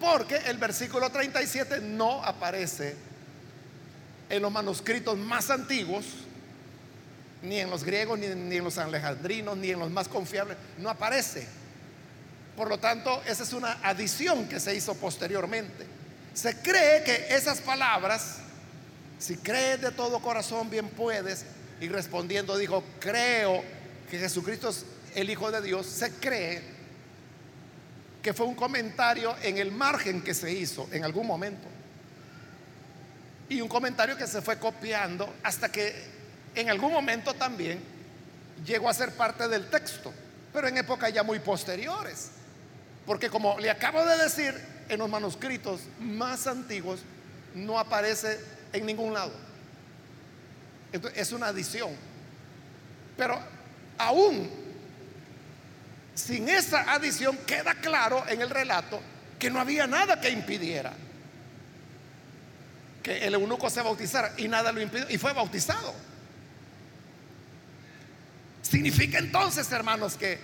Porque 0.00 0.36
el 0.46 0.58
versículo 0.58 1.10
37 1.10 1.80
no 1.80 2.24
aparece 2.24 2.96
en 4.28 4.42
los 4.42 4.50
manuscritos 4.50 5.16
más 5.16 5.50
antiguos, 5.50 6.04
ni 7.42 7.58
en 7.58 7.70
los 7.70 7.84
griegos, 7.84 8.18
ni, 8.18 8.28
ni 8.28 8.56
en 8.56 8.64
los 8.64 8.78
alejandrinos, 8.78 9.56
ni 9.56 9.70
en 9.70 9.78
los 9.78 9.90
más 9.90 10.08
confiables. 10.08 10.56
No 10.78 10.88
aparece. 10.88 11.46
Por 12.56 12.68
lo 12.68 12.78
tanto, 12.78 13.22
esa 13.26 13.42
es 13.42 13.52
una 13.52 13.78
adición 13.82 14.48
que 14.48 14.60
se 14.60 14.74
hizo 14.74 14.94
posteriormente. 14.94 15.86
Se 16.34 16.56
cree 16.58 17.02
que 17.02 17.34
esas 17.34 17.60
palabras, 17.60 18.38
si 19.18 19.36
crees 19.36 19.80
de 19.80 19.90
todo 19.90 20.20
corazón, 20.20 20.70
bien 20.70 20.88
puedes, 20.88 21.44
y 21.80 21.88
respondiendo 21.88 22.56
dijo, 22.56 22.84
creo 23.00 23.62
que 24.10 24.18
Jesucristo 24.18 24.68
es 24.68 24.84
el 25.14 25.30
Hijo 25.30 25.50
de 25.50 25.60
Dios, 25.62 25.86
se 25.86 26.12
cree 26.12 26.62
que 28.22 28.32
fue 28.32 28.46
un 28.46 28.54
comentario 28.54 29.34
en 29.42 29.58
el 29.58 29.72
margen 29.72 30.22
que 30.22 30.32
se 30.32 30.52
hizo 30.52 30.88
en 30.92 31.04
algún 31.04 31.26
momento. 31.26 31.66
Y 33.48 33.60
un 33.60 33.68
comentario 33.68 34.16
que 34.16 34.26
se 34.26 34.40
fue 34.40 34.58
copiando 34.58 35.34
hasta 35.42 35.70
que 35.70 36.21
en 36.54 36.70
algún 36.70 36.92
momento 36.92 37.34
también 37.34 37.80
llegó 38.64 38.88
a 38.88 38.94
ser 38.94 39.12
parte 39.12 39.48
del 39.48 39.68
texto, 39.68 40.12
pero 40.52 40.68
en 40.68 40.76
épocas 40.78 41.12
ya 41.12 41.22
muy 41.22 41.38
posteriores. 41.38 42.30
Porque 43.06 43.30
como 43.30 43.58
le 43.58 43.70
acabo 43.70 44.04
de 44.04 44.18
decir, 44.18 44.54
en 44.88 44.98
los 44.98 45.08
manuscritos 45.08 45.80
más 45.98 46.46
antiguos 46.46 47.00
no 47.54 47.78
aparece 47.78 48.38
en 48.72 48.86
ningún 48.86 49.14
lado. 49.14 49.32
Entonces, 50.92 51.20
es 51.20 51.32
una 51.32 51.48
adición. 51.48 51.90
Pero 53.16 53.38
aún 53.98 54.50
sin 56.14 56.48
esa 56.48 56.92
adición 56.92 57.36
queda 57.46 57.74
claro 57.74 58.24
en 58.28 58.42
el 58.42 58.50
relato 58.50 59.00
que 59.38 59.50
no 59.50 59.60
había 59.60 59.86
nada 59.86 60.20
que 60.20 60.30
impidiera 60.30 60.92
que 63.02 63.26
el 63.26 63.34
eunuco 63.34 63.68
se 63.68 63.82
bautizara 63.82 64.32
y 64.36 64.46
nada 64.46 64.70
lo 64.70 64.80
impidió 64.80 65.06
y 65.10 65.18
fue 65.18 65.32
bautizado. 65.32 65.92
Significa 68.72 69.18
entonces, 69.18 69.70
hermanos, 69.70 70.14
que 70.16 70.38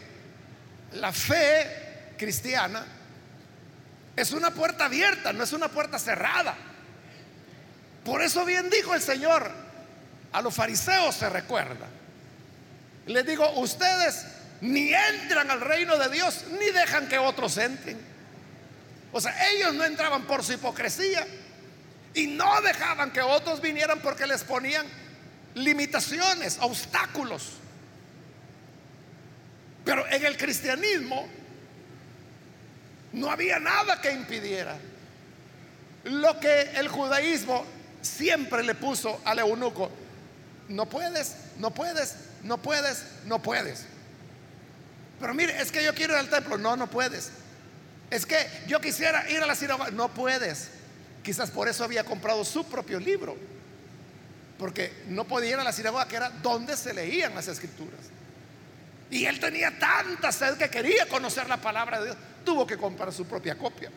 la 0.92 1.14
fe 1.14 2.12
cristiana 2.18 2.84
es 4.14 4.32
una 4.32 4.50
puerta 4.50 4.84
abierta, 4.84 5.32
no 5.32 5.44
es 5.44 5.54
una 5.54 5.68
puerta 5.68 5.98
cerrada. 5.98 6.54
Por 8.04 8.20
eso 8.20 8.44
bien 8.44 8.68
dijo 8.68 8.94
el 8.94 9.00
Señor, 9.00 9.50
a 10.30 10.42
los 10.42 10.54
fariseos 10.54 11.14
se 11.14 11.30
recuerda. 11.30 11.86
Les 13.06 13.24
digo, 13.24 13.50
ustedes 13.60 14.26
ni 14.60 14.92
entran 14.92 15.50
al 15.50 15.62
reino 15.62 15.96
de 15.96 16.10
Dios, 16.10 16.44
ni 16.60 16.66
dejan 16.66 17.08
que 17.08 17.16
otros 17.16 17.56
entren. 17.56 17.98
O 19.10 19.22
sea, 19.22 19.34
ellos 19.52 19.72
no 19.72 19.86
entraban 19.86 20.26
por 20.26 20.44
su 20.44 20.52
hipocresía 20.52 21.26
y 22.12 22.26
no 22.26 22.60
dejaban 22.60 23.10
que 23.10 23.22
otros 23.22 23.62
vinieran 23.62 24.00
porque 24.00 24.26
les 24.26 24.44
ponían 24.44 24.84
limitaciones, 25.54 26.58
obstáculos. 26.60 27.60
Pero 29.88 30.06
en 30.06 30.22
el 30.26 30.36
cristianismo 30.36 31.26
no 33.14 33.30
había 33.30 33.58
nada 33.58 33.98
que 34.02 34.12
impidiera. 34.12 34.76
Lo 36.04 36.38
que 36.38 36.60
el 36.74 36.88
judaísmo 36.88 37.64
siempre 38.02 38.62
le 38.64 38.74
puso 38.74 39.18
al 39.24 39.38
eunuco, 39.38 39.90
no 40.68 40.84
puedes, 40.84 41.36
no 41.56 41.72
puedes, 41.72 42.16
no 42.42 42.58
puedes, 42.58 43.02
no 43.24 43.40
puedes. 43.40 43.86
Pero 45.18 45.32
mire, 45.32 45.58
es 45.58 45.72
que 45.72 45.82
yo 45.82 45.94
quiero 45.94 46.12
ir 46.12 46.18
al 46.18 46.28
templo, 46.28 46.58
no, 46.58 46.76
no 46.76 46.90
puedes. 46.90 47.30
Es 48.10 48.26
que 48.26 48.46
yo 48.66 48.82
quisiera 48.82 49.26
ir 49.30 49.42
a 49.42 49.46
la 49.46 49.54
sinagoga, 49.54 49.90
no 49.90 50.12
puedes. 50.12 50.68
Quizás 51.22 51.50
por 51.50 51.66
eso 51.66 51.82
había 51.82 52.04
comprado 52.04 52.44
su 52.44 52.62
propio 52.66 53.00
libro, 53.00 53.38
porque 54.58 54.92
no 55.08 55.24
podía 55.24 55.52
ir 55.52 55.56
a 55.56 55.64
la 55.64 55.72
sinagoga, 55.72 56.06
que 56.06 56.16
era 56.16 56.28
donde 56.28 56.76
se 56.76 56.92
leían 56.92 57.34
las 57.34 57.48
escrituras. 57.48 58.17
Y 59.10 59.24
él 59.24 59.40
tenía 59.40 59.78
tanta 59.78 60.32
sed 60.32 60.56
que 60.56 60.68
quería 60.68 61.08
conocer 61.08 61.48
la 61.48 61.56
palabra 61.56 62.00
de 62.00 62.06
Dios 62.06 62.18
tuvo 62.48 62.66
que 62.66 62.78
comprar 62.78 63.12
su 63.12 63.26
propia 63.26 63.58
copia, 63.58 63.90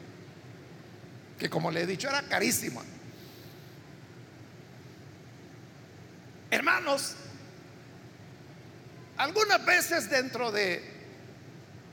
que 1.39 1.49
como 1.49 1.71
le 1.71 1.83
he 1.83 1.85
dicho 1.85 2.09
era 2.09 2.21
carísima. 2.23 2.81
Hermanos, 6.49 7.15
algunas 9.15 9.65
veces 9.65 10.09
dentro 10.09 10.51
de 10.51 10.83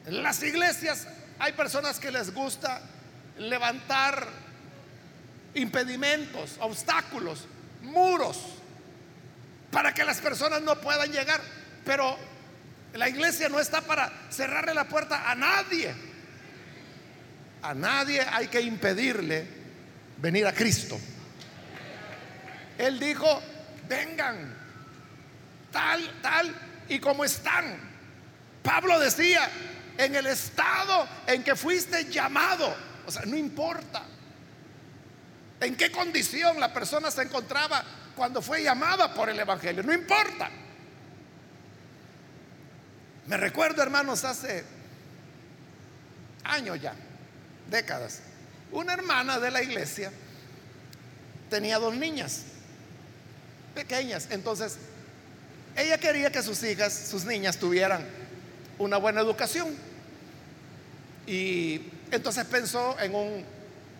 las 0.06 0.42
iglesias 0.42 1.06
hay 1.38 1.52
personas 1.52 2.00
que 2.00 2.10
les 2.10 2.34
gusta 2.34 2.82
levantar 3.38 4.26
impedimentos, 5.54 6.56
obstáculos, 6.58 7.46
muros, 7.82 8.36
para 9.70 9.94
que 9.94 10.02
las 10.04 10.20
personas 10.20 10.60
no 10.62 10.80
puedan 10.80 11.12
llegar. 11.12 11.40
Pero 11.84 12.18
la 12.94 13.08
iglesia 13.08 13.48
no 13.48 13.60
está 13.60 13.80
para 13.80 14.10
cerrarle 14.30 14.74
la 14.74 14.88
puerta 14.88 15.30
a 15.30 15.34
nadie. 15.34 15.94
A 17.62 17.74
nadie 17.74 18.20
hay 18.20 18.48
que 18.48 18.60
impedirle 18.60 19.46
venir 20.16 20.46
a 20.46 20.52
Cristo. 20.52 20.98
Él 22.78 22.98
dijo, 23.00 23.42
vengan, 23.88 24.54
tal, 25.72 26.20
tal 26.22 26.54
y 26.88 26.98
como 26.98 27.24
están. 27.24 27.76
Pablo 28.62 28.98
decía, 29.00 29.48
en 29.96 30.14
el 30.14 30.26
estado 30.26 31.06
en 31.26 31.42
que 31.42 31.56
fuiste 31.56 32.04
llamado, 32.06 32.74
o 33.06 33.10
sea, 33.10 33.22
no 33.26 33.36
importa 33.36 34.02
en 35.60 35.76
qué 35.76 35.90
condición 35.90 36.60
la 36.60 36.72
persona 36.72 37.10
se 37.10 37.22
encontraba 37.22 37.84
cuando 38.14 38.40
fue 38.40 38.62
llamada 38.62 39.12
por 39.12 39.28
el 39.28 39.38
Evangelio, 39.38 39.82
no 39.82 39.92
importa. 39.92 40.50
Me 43.28 43.36
recuerdo, 43.36 43.82
hermanos, 43.82 44.24
hace 44.24 44.64
años 46.44 46.80
ya, 46.80 46.94
décadas, 47.70 48.20
una 48.72 48.94
hermana 48.94 49.38
de 49.38 49.50
la 49.50 49.62
iglesia 49.62 50.10
tenía 51.50 51.78
dos 51.78 51.94
niñas 51.94 52.44
pequeñas. 53.74 54.28
Entonces, 54.30 54.76
ella 55.76 55.98
quería 55.98 56.32
que 56.32 56.42
sus 56.42 56.62
hijas, 56.62 56.92
sus 56.92 57.26
niñas, 57.26 57.58
tuvieran 57.58 58.02
una 58.78 58.96
buena 58.96 59.20
educación. 59.20 59.76
Y 61.26 61.82
entonces 62.10 62.46
pensó 62.46 62.98
en 62.98 63.14
un 63.14 63.44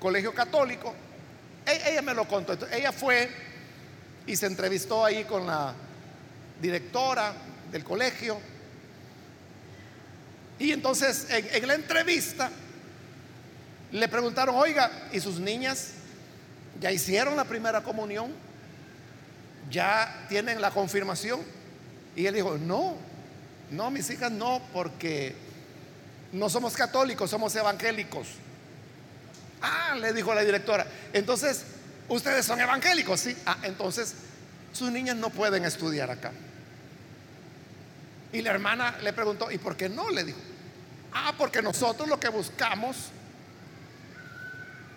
colegio 0.00 0.32
católico. 0.32 0.94
E-, 1.66 1.90
ella 1.90 2.00
me 2.00 2.14
lo 2.14 2.26
contó. 2.26 2.56
ella 2.72 2.92
fue 2.92 3.28
y 4.26 4.36
se 4.36 4.46
entrevistó 4.46 5.04
ahí 5.04 5.24
con 5.24 5.46
la 5.46 5.74
directora 6.62 7.34
del 7.70 7.84
colegio. 7.84 8.40
Y 10.58 10.72
entonces 10.72 11.26
en 11.30 11.66
la 11.66 11.74
entrevista 11.74 12.50
le 13.92 14.08
preguntaron, 14.08 14.54
oiga, 14.56 14.90
¿y 15.12 15.20
sus 15.20 15.38
niñas 15.38 15.92
ya 16.80 16.90
hicieron 16.92 17.36
la 17.36 17.44
primera 17.44 17.82
comunión? 17.82 18.32
¿Ya 19.70 20.26
tienen 20.28 20.60
la 20.60 20.70
confirmación? 20.70 21.40
Y 22.16 22.26
él 22.26 22.34
dijo, 22.34 22.58
no, 22.58 22.96
no, 23.70 23.90
mis 23.90 24.10
hijas 24.10 24.30
no, 24.30 24.60
porque 24.72 25.34
no 26.32 26.50
somos 26.50 26.74
católicos, 26.74 27.30
somos 27.30 27.54
evangélicos. 27.54 28.28
Ah, 29.62 29.96
le 30.00 30.12
dijo 30.12 30.34
la 30.34 30.42
directora, 30.42 30.86
entonces, 31.12 31.64
¿ustedes 32.08 32.44
son 32.44 32.60
evangélicos? 32.60 33.20
Sí. 33.20 33.36
Ah, 33.46 33.58
entonces, 33.62 34.14
sus 34.72 34.90
niñas 34.90 35.16
no 35.16 35.30
pueden 35.30 35.64
estudiar 35.64 36.10
acá. 36.10 36.32
Y 38.32 38.42
la 38.42 38.50
hermana 38.50 38.96
le 39.02 39.12
preguntó, 39.12 39.50
¿y 39.50 39.58
por 39.58 39.76
qué 39.76 39.88
no? 39.88 40.10
Le 40.10 40.24
dijo, 40.24 40.38
ah, 41.12 41.34
porque 41.36 41.62
nosotros 41.62 42.08
lo 42.08 42.18
que 42.18 42.28
buscamos 42.28 42.96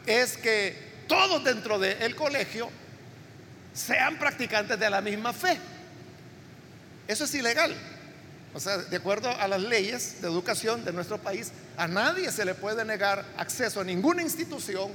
es 0.06 0.38
que 0.38 0.92
todos 1.08 1.44
dentro 1.44 1.78
del 1.80 2.16
colegio 2.16 2.70
sean 3.74 4.18
practicantes 4.18 4.80
de 4.80 4.90
la 4.90 5.02
misma 5.02 5.34
fe. 5.34 5.58
Eso 7.08 7.26
es 7.26 7.34
ilegal. 7.36 7.76
O 8.54 8.60
sea, 8.60 8.78
de 8.78 8.98
acuerdo 8.98 9.30
a 9.30 9.48
las 9.48 9.62
leyes 9.62 10.22
de 10.22 10.28
educación 10.28 10.84
de 10.84 10.92
nuestro 10.92 11.18
país, 11.18 11.52
a 11.78 11.88
nadie 11.88 12.32
se 12.32 12.44
le 12.44 12.54
puede 12.54 12.84
negar 12.84 13.26
acceso 13.38 13.82
a 13.82 13.84
ninguna 13.84 14.22
institución 14.22 14.92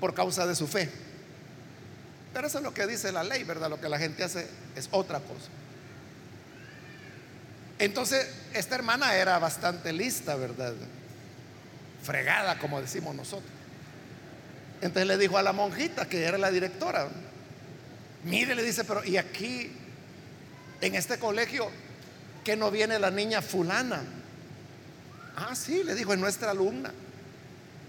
por 0.00 0.14
causa 0.14 0.46
de 0.46 0.56
su 0.56 0.66
fe. 0.66 0.90
Pero 2.34 2.46
eso 2.46 2.58
es 2.58 2.64
lo 2.64 2.74
que 2.74 2.86
dice 2.86 3.12
la 3.12 3.22
ley, 3.22 3.44
¿verdad? 3.44 3.70
Lo 3.70 3.80
que 3.80 3.88
la 3.88 3.98
gente 3.98 4.24
hace 4.24 4.48
es 4.74 4.88
otra 4.90 5.20
cosa. 5.20 5.48
Entonces, 7.78 8.26
esta 8.54 8.74
hermana 8.74 9.14
era 9.16 9.38
bastante 9.38 9.92
lista, 9.92 10.36
¿verdad? 10.36 10.74
Fregada, 12.02 12.58
como 12.58 12.80
decimos 12.80 13.14
nosotros. 13.14 13.50
Entonces 14.80 15.06
le 15.06 15.18
dijo 15.18 15.38
a 15.38 15.42
la 15.42 15.52
monjita, 15.52 16.08
que 16.08 16.24
era 16.24 16.38
la 16.38 16.50
directora, 16.50 17.08
mire, 18.24 18.54
le 18.54 18.62
dice, 18.64 18.84
pero 18.84 19.04
¿y 19.04 19.16
aquí, 19.16 19.70
en 20.80 20.94
este 20.94 21.18
colegio, 21.18 21.70
que 22.44 22.56
no 22.56 22.70
viene 22.70 22.98
la 22.98 23.10
niña 23.10 23.42
fulana? 23.42 24.02
Ah, 25.36 25.54
sí, 25.54 25.84
le 25.84 25.94
dijo, 25.94 26.12
es 26.12 26.18
nuestra 26.18 26.50
alumna. 26.50 26.92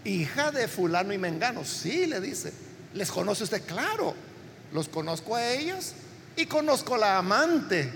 Hija 0.06 0.52
de 0.52 0.68
fulano 0.68 1.14
y 1.14 1.18
mengano. 1.18 1.66
Sí, 1.66 2.06
le 2.06 2.20
dice. 2.22 2.54
¿Les 2.94 3.12
conoce 3.12 3.44
usted? 3.44 3.66
Claro. 3.66 4.14
Los 4.72 4.90
conozco 4.90 5.36
a 5.36 5.52
ellos 5.52 5.94
y 6.36 6.46
conozco 6.46 6.98
la 6.98 7.18
amante 7.18 7.92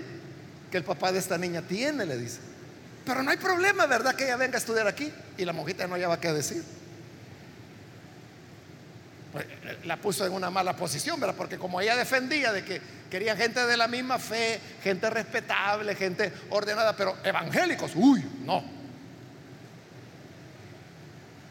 que 0.70 0.76
el 0.76 0.84
papá 0.84 1.12
de 1.12 1.18
esta 1.18 1.38
niña 1.38 1.62
tiene, 1.62 2.06
le 2.06 2.16
dice. 2.16 2.38
Pero 3.08 3.22
no 3.22 3.30
hay 3.30 3.38
problema, 3.38 3.86
¿verdad? 3.86 4.14
Que 4.14 4.24
ella 4.24 4.36
venga 4.36 4.56
a 4.56 4.58
estudiar 4.58 4.86
aquí. 4.86 5.10
Y 5.38 5.46
la 5.46 5.54
monjita 5.54 5.86
no 5.86 5.94
hallaba 5.94 6.20
qué 6.20 6.30
decir. 6.30 6.62
Pues, 9.32 9.46
eh, 9.46 9.78
la 9.84 9.96
puso 9.96 10.26
en 10.26 10.32
una 10.34 10.50
mala 10.50 10.76
posición, 10.76 11.18
¿verdad? 11.18 11.34
Porque 11.34 11.56
como 11.56 11.80
ella 11.80 11.96
defendía 11.96 12.52
de 12.52 12.62
que 12.62 12.82
querían 13.10 13.38
gente 13.38 13.64
de 13.64 13.78
la 13.78 13.88
misma 13.88 14.18
fe, 14.18 14.60
gente 14.82 15.08
respetable, 15.08 15.94
gente 15.94 16.30
ordenada, 16.50 16.94
pero 16.94 17.16
evangélicos, 17.24 17.92
uy, 17.94 18.22
no. 18.44 18.62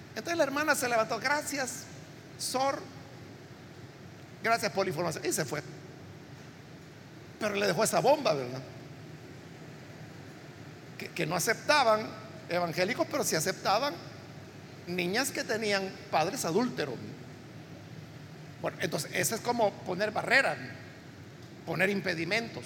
Entonces 0.09 0.37
la 0.37 0.43
hermana 0.43 0.75
se 0.75 0.87
levantó, 0.87 1.19
gracias, 1.19 1.85
Sor, 2.37 2.79
gracias 4.43 4.71
por 4.71 4.85
la 4.85 4.89
información, 4.89 5.25
y 5.25 5.33
se 5.33 5.43
fue. 5.43 5.63
Pero 7.39 7.55
le 7.55 7.65
dejó 7.65 7.83
esa 7.83 7.99
bomba, 7.99 8.35
¿verdad? 8.35 8.61
Que, 10.97 11.25
no 11.25 11.35
aceptaban 11.35 12.07
evangélicos, 12.49 13.07
pero 13.09 13.23
sí 13.23 13.35
aceptaban 13.35 13.93
niñas 14.87 15.31
que 15.31 15.43
tenían 15.43 15.91
padres 16.09 16.45
adúlteros. 16.45 16.95
Bueno, 18.61 18.77
entonces, 18.81 19.11
eso 19.13 19.35
es 19.35 19.41
como 19.41 19.71
poner 19.83 20.11
barreras, 20.11 20.57
poner 21.65 21.89
impedimentos. 21.89 22.65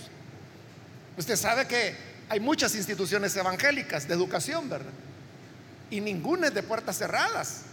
Usted 1.17 1.35
sabe 1.35 1.67
que 1.67 1.95
hay 2.29 2.39
muchas 2.39 2.75
instituciones 2.75 3.35
evangélicas 3.35 4.07
de 4.07 4.13
educación, 4.13 4.69
¿verdad? 4.69 4.93
Y 5.89 5.99
ninguna 5.99 6.47
es 6.47 6.53
de 6.53 6.63
puertas 6.63 6.97
cerradas, 6.97 7.63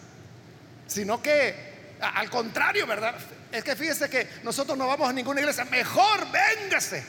sino 0.88 1.22
que, 1.22 1.54
al 2.00 2.28
contrario, 2.28 2.86
¿verdad? 2.86 3.14
Es 3.52 3.62
que 3.62 3.76
fíjese 3.76 4.10
que 4.10 4.28
nosotros 4.42 4.76
no 4.76 4.86
vamos 4.88 5.08
a 5.08 5.12
ninguna 5.12 5.40
iglesia, 5.40 5.64
mejor 5.66 6.26
véngase, 6.32 7.04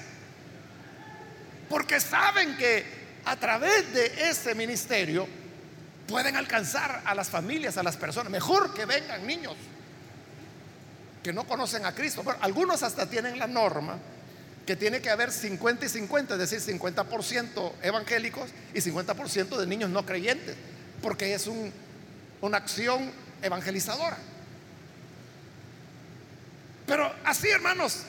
porque 1.67 1.99
saben 1.99 2.55
que 2.57 2.98
a 3.25 3.35
través 3.35 3.93
de 3.93 4.29
ese 4.29 4.55
ministerio 4.55 5.27
pueden 6.07 6.35
alcanzar 6.35 7.01
a 7.05 7.13
las 7.13 7.29
familias, 7.29 7.77
a 7.77 7.83
las 7.83 7.97
personas. 7.97 8.31
Mejor 8.31 8.73
que 8.73 8.85
vengan 8.85 9.25
niños 9.25 9.55
que 11.23 11.33
no 11.33 11.45
conocen 11.45 11.85
a 11.85 11.93
Cristo. 11.93 12.23
Bueno, 12.23 12.39
algunos 12.41 12.81
hasta 12.83 13.05
tienen 13.07 13.37
la 13.37 13.47
norma 13.47 13.97
que 14.65 14.75
tiene 14.75 15.01
que 15.01 15.09
haber 15.09 15.31
50 15.31 15.85
y 15.85 15.89
50, 15.89 16.35
es 16.35 16.49
decir, 16.49 16.79
50% 16.79 17.71
evangélicos 17.81 18.49
y 18.73 18.79
50% 18.79 19.57
de 19.57 19.67
niños 19.67 19.89
no 19.89 20.05
creyentes, 20.05 20.55
porque 21.01 21.33
es 21.33 21.49
una 22.41 22.57
acción 22.57 23.11
evangelizadora. 23.41 24.17
Pero 26.85 27.11
así, 27.23 27.49
hermanos, 27.49 28.03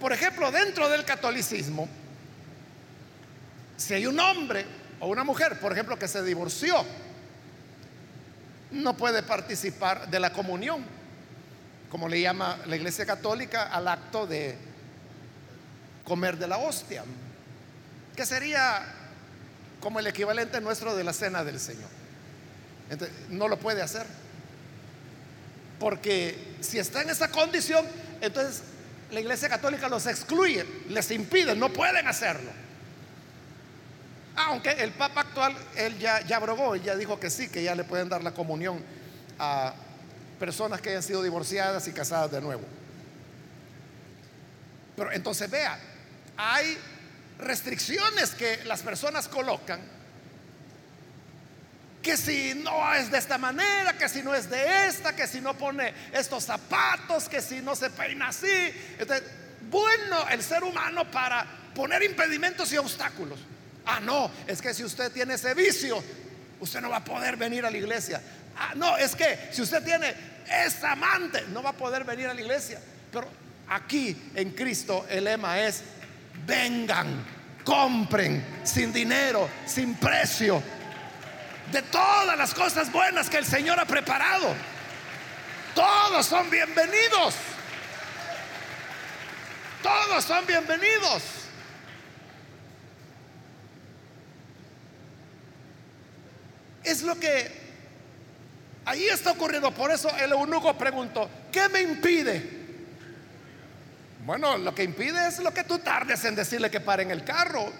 por 0.00 0.12
ejemplo, 0.12 0.50
dentro 0.50 0.88
del 0.88 1.04
catolicismo, 1.04 1.88
si 3.76 3.94
hay 3.94 4.06
un 4.06 4.18
hombre 4.20 4.64
o 5.00 5.08
una 5.08 5.24
mujer, 5.24 5.58
por 5.60 5.72
ejemplo, 5.72 5.98
que 5.98 6.08
se 6.08 6.22
divorció, 6.22 6.84
no 8.70 8.96
puede 8.96 9.22
participar 9.22 10.08
de 10.08 10.20
la 10.20 10.32
comunión, 10.32 10.84
como 11.90 12.08
le 12.08 12.20
llama 12.20 12.58
la 12.66 12.76
Iglesia 12.76 13.06
Católica 13.06 13.64
al 13.64 13.86
acto 13.88 14.26
de 14.26 14.56
comer 16.04 16.36
de 16.36 16.48
la 16.48 16.58
hostia, 16.58 17.04
que 18.16 18.26
sería 18.26 18.82
como 19.80 20.00
el 20.00 20.06
equivalente 20.06 20.60
nuestro 20.60 20.96
de 20.96 21.04
la 21.04 21.12
cena 21.12 21.44
del 21.44 21.60
Señor. 21.60 21.90
Entonces, 22.90 23.16
no 23.28 23.48
lo 23.48 23.58
puede 23.58 23.82
hacer. 23.82 24.06
Porque 25.78 26.56
si 26.60 26.78
está 26.78 27.02
en 27.02 27.10
esa 27.10 27.30
condición, 27.30 27.84
entonces 28.20 28.62
la 29.10 29.20
Iglesia 29.20 29.48
Católica 29.48 29.88
los 29.88 30.06
excluye, 30.06 30.64
les 30.88 31.10
impide, 31.10 31.54
no 31.54 31.72
pueden 31.72 32.06
hacerlo. 32.08 32.50
Aunque 34.36 34.70
el 34.70 34.90
Papa 34.92 35.20
actual, 35.20 35.56
él 35.76 35.98
ya, 35.98 36.20
abrogó, 36.34 36.74
él 36.74 36.82
ya 36.82 36.96
dijo 36.96 37.20
que 37.20 37.30
sí, 37.30 37.48
que 37.48 37.62
ya 37.62 37.74
le 37.74 37.84
pueden 37.84 38.08
dar 38.08 38.22
la 38.22 38.32
comunión 38.32 38.82
a 39.38 39.74
personas 40.38 40.80
que 40.80 40.90
hayan 40.90 41.02
sido 41.02 41.22
divorciadas 41.22 41.86
y 41.86 41.92
casadas 41.92 42.32
de 42.32 42.40
nuevo. 42.40 42.62
Pero 44.96 45.12
entonces 45.12 45.48
vea, 45.50 45.78
hay 46.36 46.76
restricciones 47.38 48.30
que 48.30 48.64
las 48.64 48.82
personas 48.82 49.28
colocan 49.28 49.80
que 52.02 52.16
si 52.16 52.54
no 52.54 52.92
es 52.94 53.10
de 53.10 53.18
esta 53.18 53.38
manera, 53.38 53.96
que 53.96 54.08
si 54.08 54.22
no 54.22 54.34
es 54.34 54.50
de 54.50 54.88
esta, 54.88 55.16
que 55.16 55.26
si 55.26 55.40
no 55.40 55.54
pone 55.54 55.94
estos 56.12 56.44
zapatos, 56.44 57.28
que 57.28 57.40
si 57.40 57.62
no 57.62 57.74
se 57.74 57.88
peina 57.88 58.28
así. 58.28 58.72
Entonces, 58.98 59.26
bueno 59.70 60.28
el 60.28 60.42
ser 60.42 60.62
humano 60.62 61.10
para 61.10 61.46
poner 61.74 62.02
impedimentos 62.02 62.72
y 62.72 62.76
obstáculos. 62.76 63.38
Ah, 63.86 64.00
no, 64.00 64.30
es 64.46 64.62
que 64.62 64.72
si 64.72 64.84
usted 64.84 65.12
tiene 65.12 65.34
ese 65.34 65.54
vicio, 65.54 66.02
usted 66.60 66.80
no 66.80 66.88
va 66.88 66.98
a 66.98 67.04
poder 67.04 67.36
venir 67.36 67.64
a 67.64 67.70
la 67.70 67.76
iglesia. 67.76 68.20
Ah, 68.56 68.72
no, 68.74 68.96
es 68.96 69.14
que 69.14 69.50
si 69.52 69.62
usted 69.62 69.82
tiene 69.84 70.14
esa 70.48 70.92
amante, 70.92 71.44
no 71.48 71.62
va 71.62 71.70
a 71.70 71.74
poder 71.74 72.04
venir 72.04 72.28
a 72.28 72.34
la 72.34 72.40
iglesia. 72.40 72.80
Pero 73.12 73.28
aquí 73.68 74.30
en 74.34 74.50
Cristo 74.50 75.06
el 75.08 75.24
lema 75.24 75.60
es, 75.60 75.82
vengan, 76.46 77.24
compren 77.64 78.44
sin 78.64 78.92
dinero, 78.92 79.48
sin 79.66 79.94
precio, 79.96 80.62
de 81.70 81.82
todas 81.82 82.36
las 82.38 82.54
cosas 82.54 82.90
buenas 82.92 83.28
que 83.28 83.38
el 83.38 83.46
Señor 83.46 83.78
ha 83.80 83.84
preparado. 83.84 84.54
Todos 85.74 86.26
son 86.26 86.48
bienvenidos. 86.50 87.34
Todos 89.82 90.24
son 90.24 90.46
bienvenidos. 90.46 91.43
Es 96.84 97.02
lo 97.02 97.18
que 97.18 97.50
ahí 98.84 99.04
está 99.06 99.32
ocurriendo. 99.32 99.72
Por 99.72 99.90
eso 99.90 100.08
el 100.16 100.32
eunuco 100.32 100.76
preguntó, 100.76 101.28
¿qué 101.50 101.68
me 101.68 101.80
impide? 101.80 102.64
Bueno, 104.24 104.56
lo 104.56 104.74
que 104.74 104.84
impide 104.84 105.28
es 105.28 105.38
lo 105.40 105.52
que 105.52 105.64
tú 105.64 105.78
tardes 105.78 106.24
en 106.24 106.34
decirle 106.34 106.70
que 106.70 106.80
pare 106.80 107.02
en 107.02 107.10
el 107.10 107.24
carro. 107.24 107.70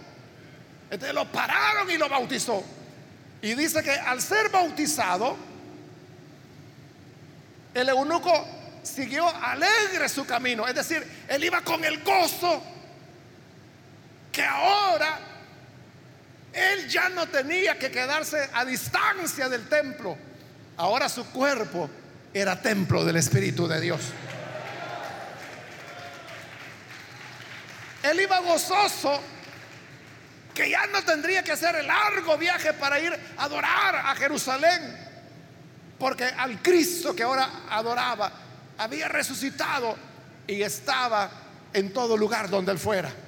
Entonces 0.91 1.15
lo 1.15 1.31
pararon 1.31 1.91
y 1.91 1.97
lo 1.97 2.09
bautizó. 2.09 2.63
Y 3.41 3.55
dice 3.55 3.83
que 3.83 3.93
al 3.93 4.21
ser 4.21 4.51
bautizado, 4.51 5.37
el 7.75 7.89
eunuco 7.89 8.47
siguió 8.83 9.29
alegre 9.29 10.09
su 10.09 10.27
camino. 10.27 10.67
Es 10.67 10.75
decir, 10.75 11.07
él 11.29 11.45
iba 11.45 11.61
con 11.63 11.85
el 11.85 12.03
gozo 12.03 12.63
que 14.31 14.43
ahora 14.43 15.19
él 16.55 16.89
ya 16.89 17.09
no 17.09 17.27
tenía 17.27 17.79
que 17.79 17.91
quedarse 17.91 18.49
a 18.53 18.65
distancia 18.65 19.49
del 19.49 19.69
templo. 19.69 20.17
Ahora 20.77 21.09
su 21.09 21.27
cuerpo 21.27 21.91
era 22.33 22.61
templo 22.61 23.05
del 23.05 23.17
Espíritu 23.17 23.67
de 23.67 23.81
Dios. 23.81 24.01
Él 28.03 28.21
iba 28.21 28.39
gozoso 28.41 29.21
que 30.55 30.71
ya 30.71 30.87
no 30.87 31.03
tendría 31.03 31.43
que 31.43 31.53
hacer 31.53 31.75
el 31.75 31.89
largo 31.89 32.39
viaje 32.39 32.73
para 32.75 33.01
ir 33.01 33.19
a 33.37 33.45
adorar 33.45 33.97
a 33.97 34.15
Jerusalén. 34.15 35.03
Porque 35.99 36.25
al 36.25 36.63
Cristo 36.63 37.17
que 37.17 37.25
ahora 37.25 37.49
adoraba 37.69 38.31
había 38.79 39.09
resucitado 39.09 39.97
y 40.47 40.63
estaba 40.63 41.31
en 41.73 41.93
todo 41.93 42.17
lugar 42.17 42.49
donde 42.49 42.71
él 42.71 42.79
fuera 42.79 43.24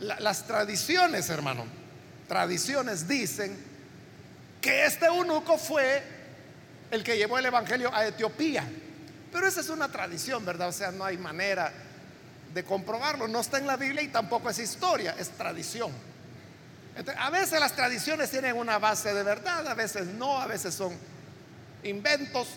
las 0.00 0.46
tradiciones, 0.46 1.28
hermano, 1.30 1.64
tradiciones 2.28 3.08
dicen 3.08 3.56
que 4.60 4.86
este 4.86 5.06
eunuco 5.06 5.58
fue 5.58 6.02
el 6.90 7.02
que 7.02 7.16
llevó 7.16 7.38
el 7.38 7.46
Evangelio 7.46 7.92
a 7.94 8.06
Etiopía. 8.06 8.64
Pero 9.32 9.46
esa 9.46 9.60
es 9.60 9.68
una 9.68 9.88
tradición, 9.88 10.44
¿verdad? 10.44 10.68
O 10.68 10.72
sea, 10.72 10.90
no 10.90 11.04
hay 11.04 11.18
manera 11.18 11.72
de 12.54 12.64
comprobarlo. 12.64 13.28
No 13.28 13.40
está 13.40 13.58
en 13.58 13.66
la 13.66 13.76
Biblia 13.76 14.02
y 14.02 14.08
tampoco 14.08 14.50
es 14.50 14.58
historia, 14.58 15.14
es 15.18 15.30
tradición. 15.30 15.92
a 17.16 17.30
veces 17.30 17.60
las 17.60 17.72
tradiciones 17.72 18.30
tienen 18.30 18.56
una 18.56 18.78
base 18.78 19.12
de 19.12 19.22
verdad, 19.22 19.66
a 19.66 19.74
veces 19.74 20.06
no, 20.06 20.40
a 20.40 20.46
veces 20.46 20.74
son 20.74 20.92
inventos, 21.84 22.48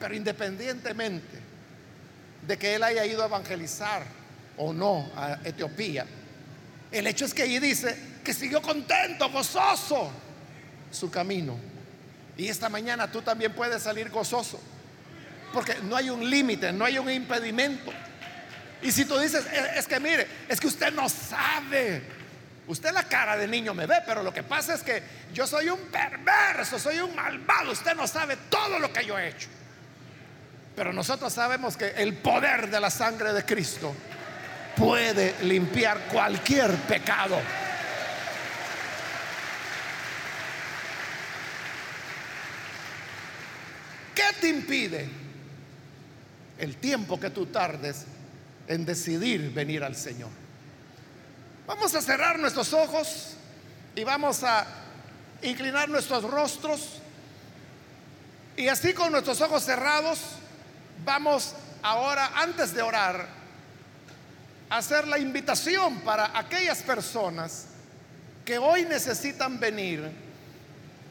pero 0.00 0.14
independientemente 0.14 1.38
de 2.46 2.58
que 2.58 2.74
él 2.74 2.82
haya 2.82 3.06
ido 3.06 3.22
a 3.22 3.26
evangelizar 3.26 4.02
o 4.56 4.72
no 4.72 5.10
a 5.14 5.38
Etiopía, 5.44 6.06
el 6.92 7.06
hecho 7.06 7.24
es 7.24 7.34
que 7.34 7.42
ahí 7.42 7.58
dice 7.58 7.96
que 8.22 8.34
siguió 8.34 8.62
contento, 8.62 9.30
gozoso 9.30 10.12
su 10.90 11.10
camino. 11.10 11.58
Y 12.36 12.48
esta 12.48 12.68
mañana 12.68 13.10
tú 13.10 13.22
también 13.22 13.52
puedes 13.52 13.82
salir 13.82 14.10
gozoso, 14.10 14.60
porque 15.52 15.76
no 15.82 15.96
hay 15.96 16.10
un 16.10 16.28
límite, 16.28 16.72
no 16.72 16.84
hay 16.84 16.98
un 16.98 17.10
impedimento. 17.10 17.92
Y 18.82 18.90
si 18.90 19.04
tú 19.04 19.18
dices, 19.18 19.44
es 19.76 19.86
que 19.86 20.00
mire, 20.00 20.26
es 20.48 20.60
que 20.60 20.66
usted 20.66 20.92
no 20.92 21.08
sabe. 21.08 22.02
Usted 22.66 22.92
la 22.92 23.04
cara 23.04 23.36
de 23.36 23.46
niño 23.46 23.74
me 23.74 23.86
ve, 23.86 23.96
pero 24.06 24.22
lo 24.22 24.32
que 24.32 24.42
pasa 24.42 24.74
es 24.74 24.82
que 24.82 25.02
yo 25.32 25.46
soy 25.46 25.68
un 25.68 25.80
perverso, 25.86 26.78
soy 26.78 26.98
un 26.98 27.14
malvado. 27.14 27.72
Usted 27.72 27.94
no 27.94 28.06
sabe 28.06 28.36
todo 28.48 28.78
lo 28.78 28.92
que 28.92 29.04
yo 29.04 29.18
he 29.18 29.28
hecho. 29.28 29.48
Pero 30.74 30.92
nosotros 30.92 31.32
sabemos 31.32 31.76
que 31.76 31.88
el 31.88 32.14
poder 32.14 32.70
de 32.70 32.80
la 32.80 32.90
sangre 32.90 33.32
de 33.32 33.44
Cristo 33.44 33.94
puede 34.76 35.34
limpiar 35.42 36.08
cualquier 36.08 36.74
pecado. 36.76 37.38
¿Qué 44.14 44.40
te 44.40 44.48
impide 44.48 45.22
el 46.62 46.76
tiempo 46.76 47.18
que 47.18 47.30
tú 47.30 47.46
tardes 47.46 48.06
en 48.68 48.84
decidir 48.84 49.52
venir 49.52 49.82
al 49.82 49.96
Señor. 49.96 50.30
Vamos 51.66 51.92
a 51.94 52.00
cerrar 52.00 52.38
nuestros 52.38 52.72
ojos 52.72 53.34
y 53.96 54.04
vamos 54.04 54.44
a 54.44 54.64
inclinar 55.42 55.88
nuestros 55.88 56.22
rostros. 56.22 57.00
Y 58.56 58.68
así 58.68 58.92
con 58.92 59.10
nuestros 59.10 59.40
ojos 59.40 59.64
cerrados, 59.64 60.20
vamos 61.04 61.54
ahora, 61.82 62.30
antes 62.36 62.74
de 62.74 62.82
orar, 62.82 63.26
hacer 64.78 65.06
la 65.06 65.18
invitación 65.18 66.00
para 66.00 66.36
aquellas 66.38 66.82
personas 66.82 67.66
que 68.44 68.58
hoy 68.58 68.84
necesitan 68.84 69.58
venir 69.60 70.10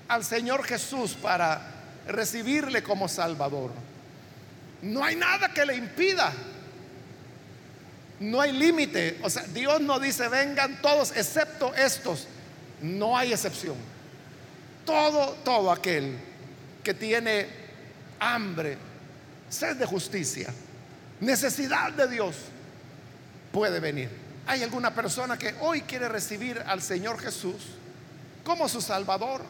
al 0.08 0.24
Señor 0.24 0.64
Jesús 0.64 1.14
para 1.14 1.62
recibirle 2.08 2.84
como 2.84 3.08
Salvador. 3.08 3.72
No 4.82 5.04
hay 5.04 5.16
nada 5.16 5.54
que 5.54 5.66
le 5.66 5.76
impida 5.76 6.34
no 8.22 8.40
hay 8.40 8.52
límite. 8.52 9.20
O 9.24 9.30
sea, 9.30 9.44
Dios 9.44 9.82
no 9.82 10.00
dice 10.00 10.28
vengan 10.30 10.80
todos 10.82 11.12
excepto 11.16 11.74
estos. 11.76 12.28
No 12.82 13.18
hay 13.18 13.34
excepción. 13.34 13.76
Todo, 14.86 15.34
todo 15.44 15.72
aquel 15.72 16.18
que 16.84 16.94
tiene 16.94 17.48
hambre, 18.20 18.78
sed 19.50 19.76
de 19.76 19.86
justicia, 19.86 20.54
necesidad 21.20 21.92
de 21.94 22.08
Dios, 22.08 22.36
puede 23.52 23.80
venir. 23.80 24.10
¿Hay 24.48 24.64
alguna 24.64 24.94
persona 24.94 25.38
que 25.38 25.56
hoy 25.62 25.82
quiere 25.82 26.10
recibir 26.10 26.62
al 26.66 26.82
Señor 26.82 27.20
Jesús 27.20 27.68
como 28.44 28.68
su 28.68 28.82
Salvador? 28.82 29.42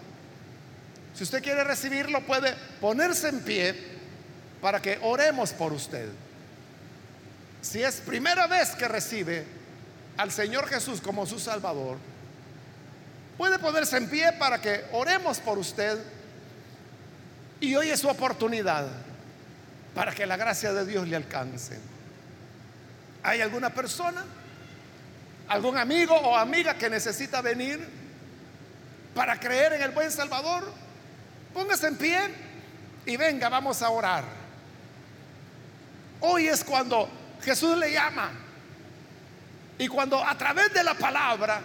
Si 1.16 1.24
usted 1.24 1.42
quiere 1.44 1.64
recibirlo, 1.64 2.22
puede 2.26 2.54
ponerse 2.80 3.30
en 3.30 3.42
pie 3.42 3.76
para 4.62 4.82
que 4.82 5.00
oremos 5.02 5.52
por 5.54 5.74
usted. 5.74 6.10
Si 7.62 7.82
es 7.82 8.02
primera 8.02 8.48
vez 8.48 8.72
que 8.72 8.88
recibe 8.88 9.46
al 10.18 10.32
Señor 10.32 10.68
Jesús 10.68 11.02
como 11.02 11.26
su 11.26 11.40
Salvador, 11.40 11.98
puede 13.38 13.60
ponerse 13.60 13.98
en 13.98 14.10
pie 14.10 14.34
para 14.34 14.62
que 14.62 14.86
oremos 14.92 15.40
por 15.40 15.58
usted 15.58 16.00
y 17.60 17.76
hoy 17.76 17.90
es 17.90 18.00
su 18.00 18.08
oportunidad 18.08 18.88
para 19.94 20.14
que 20.14 20.26
la 20.26 20.38
gracia 20.38 20.74
de 20.74 20.86
Dios 20.86 21.08
le 21.08 21.16
alcance. 21.16 21.78
¿Hay 23.24 23.42
alguna 23.42 23.70
persona, 23.70 24.24
algún 25.48 25.78
amigo 25.78 26.16
o 26.16 26.36
amiga 26.36 26.76
que 26.76 26.90
necesita 26.90 27.42
venir 27.42 27.80
para 29.14 29.40
creer 29.40 29.74
en 29.74 29.82
el 29.84 29.92
buen 29.92 30.12
Salvador? 30.12 30.72
Póngase 31.54 31.88
en 31.88 31.98
pie 31.98 32.20
y 33.06 33.18
venga, 33.18 33.50
vamos 33.50 33.82
a 33.82 33.90
orar. 33.90 34.24
Hoy 36.22 36.48
es 36.48 36.64
cuando 36.64 37.10
Jesús 37.44 37.78
le 37.78 37.92
llama. 37.92 38.32
Y 39.78 39.88
cuando 39.88 40.24
a 40.24 40.38
través 40.38 40.74
de 40.74 40.84
la 40.84 40.94
palabra 40.94 41.62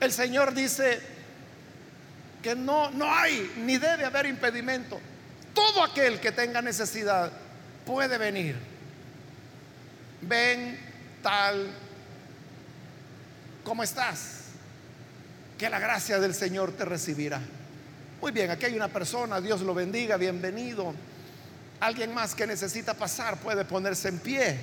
el 0.00 0.12
Señor 0.12 0.54
dice 0.54 1.00
que 2.42 2.54
no, 2.54 2.90
no 2.90 3.14
hay 3.14 3.52
ni 3.58 3.76
debe 3.76 4.04
haber 4.04 4.26
impedimento, 4.26 4.98
todo 5.54 5.82
aquel 5.82 6.20
que 6.20 6.32
tenga 6.32 6.62
necesidad 6.62 7.30
puede 7.84 8.16
venir. 8.16 8.69
Ven 10.22 10.78
tal 11.22 11.68
como 13.64 13.82
estás, 13.82 14.46
que 15.58 15.68
la 15.70 15.78
gracia 15.78 16.18
del 16.18 16.34
Señor 16.34 16.72
te 16.72 16.84
recibirá. 16.84 17.40
Muy 18.20 18.32
bien, 18.32 18.50
aquí 18.50 18.66
hay 18.66 18.76
una 18.76 18.88
persona, 18.88 19.40
Dios 19.40 19.62
lo 19.62 19.74
bendiga, 19.74 20.16
bienvenido. 20.16 20.94
Alguien 21.80 22.12
más 22.12 22.34
que 22.34 22.46
necesita 22.46 22.94
pasar 22.94 23.38
puede 23.38 23.64
ponerse 23.64 24.08
en 24.08 24.18
pie. 24.18 24.58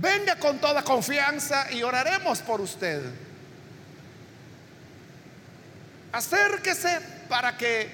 Venga 0.00 0.36
con 0.36 0.58
toda 0.58 0.82
confianza 0.82 1.70
y 1.72 1.82
oraremos 1.82 2.40
por 2.40 2.60
usted. 2.60 3.02
Acérquese 6.12 7.00
para 7.28 7.56
que 7.56 7.88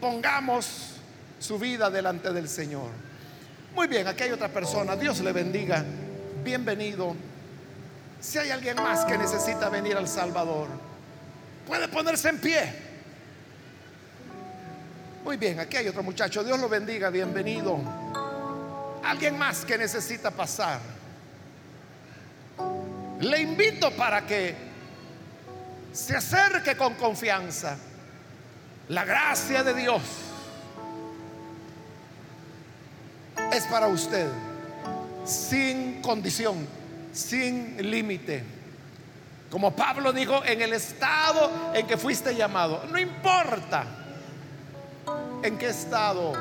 pongamos 0.00 0.94
su 1.38 1.58
vida 1.58 1.90
delante 1.90 2.32
del 2.32 2.48
Señor. 2.48 3.07
Muy 3.78 3.86
bien, 3.86 4.08
aquí 4.08 4.24
hay 4.24 4.32
otra 4.32 4.48
persona. 4.48 4.96
Dios 4.96 5.20
le 5.20 5.30
bendiga. 5.30 5.84
Bienvenido. 6.42 7.14
Si 8.18 8.36
hay 8.36 8.50
alguien 8.50 8.74
más 8.74 9.04
que 9.04 9.16
necesita 9.16 9.68
venir 9.68 9.96
al 9.96 10.08
Salvador, 10.08 10.66
puede 11.64 11.86
ponerse 11.86 12.28
en 12.28 12.40
pie. 12.40 12.72
Muy 15.22 15.36
bien, 15.36 15.60
aquí 15.60 15.76
hay 15.76 15.86
otro 15.86 16.02
muchacho. 16.02 16.42
Dios 16.42 16.58
lo 16.58 16.68
bendiga, 16.68 17.08
bienvenido. 17.10 17.78
Alguien 19.04 19.38
más 19.38 19.64
que 19.64 19.78
necesita 19.78 20.32
pasar. 20.32 20.80
Le 23.20 23.40
invito 23.40 23.92
para 23.92 24.26
que 24.26 24.56
se 25.92 26.16
acerque 26.16 26.76
con 26.76 26.94
confianza. 26.94 27.76
La 28.88 29.04
gracia 29.04 29.62
de 29.62 29.74
Dios 29.74 30.27
es 33.58 33.66
para 33.66 33.88
usted, 33.88 34.30
sin 35.24 36.00
condición, 36.00 36.66
sin 37.12 37.90
límite. 37.90 38.44
Como 39.50 39.74
Pablo 39.74 40.12
dijo, 40.12 40.44
en 40.44 40.62
el 40.62 40.72
estado 40.72 41.50
en 41.74 41.86
que 41.86 41.96
fuiste 41.96 42.36
llamado, 42.36 42.84
no 42.88 42.98
importa 42.98 43.84
en 45.42 45.58
qué 45.58 45.70
estado 45.70 46.34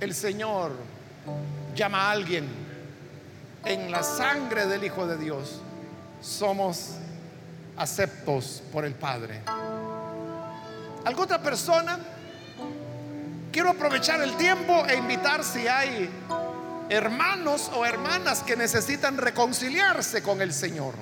el 0.00 0.14
Señor 0.14 0.72
llama 1.74 2.08
a 2.08 2.10
alguien 2.12 2.48
en 3.66 3.90
la 3.90 4.02
sangre 4.02 4.66
del 4.66 4.82
Hijo 4.82 5.06
de 5.06 5.18
Dios, 5.18 5.60
somos 6.22 6.94
aceptos 7.76 8.62
por 8.72 8.86
el 8.86 8.94
Padre. 8.94 9.42
¿Alguna 11.04 11.24
otra 11.24 11.42
persona? 11.42 11.98
Quiero 13.52 13.70
aprovechar 13.70 14.20
el 14.20 14.36
tiempo 14.36 14.84
e 14.86 14.96
invitar 14.96 15.42
si 15.42 15.66
hay 15.66 16.10
hermanos 16.90 17.70
o 17.74 17.84
hermanas 17.84 18.42
que 18.42 18.56
necesitan 18.56 19.16
reconciliarse 19.16 20.22
con 20.22 20.42
el 20.42 20.52
Señor. 20.52 20.94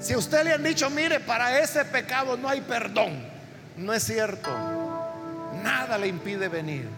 Si 0.00 0.12
a 0.12 0.18
usted 0.18 0.44
le 0.44 0.52
han 0.52 0.62
dicho, 0.62 0.90
mire, 0.90 1.20
para 1.20 1.58
ese 1.60 1.84
pecado 1.84 2.36
no 2.36 2.48
hay 2.48 2.60
perdón, 2.60 3.24
no 3.76 3.92
es 3.92 4.04
cierto. 4.04 4.50
Nada 5.62 5.96
le 5.98 6.08
impide 6.08 6.48
venir. 6.48 6.88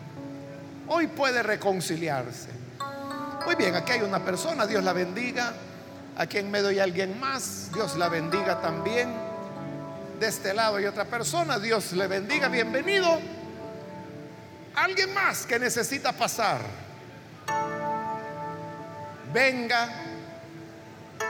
Hoy 0.89 1.07
puede 1.07 1.43
reconciliarse. 1.43 2.49
Muy 3.45 3.55
bien, 3.55 3.74
aquí 3.76 3.93
hay 3.93 4.03
una 4.03 4.24
persona, 4.24 4.66
Dios 4.66 4.83
la 4.83 4.93
bendiga. 4.93 5.53
Aquí 6.16 6.39
en 6.39 6.51
medio 6.51 6.68
hay 6.68 6.81
alguien 6.81 7.20
más, 7.20 7.70
Dios 7.72 7.97
la 7.97 8.09
bendiga 8.09 8.61
también. 8.61 9.28
De 10.19 10.27
este 10.27 10.53
lado 10.53 10.77
hay 10.77 10.85
otra 10.85 11.05
persona, 11.05 11.61
Dios 11.61 11.93
le 11.93 12.09
bendiga, 12.09 12.49
bienvenido. 12.49 13.21
Alguien 14.75 15.14
más 15.14 15.47
que 15.47 15.61
necesita 15.61 16.12
pasar. 16.12 16.61
Venga, 19.33 19.89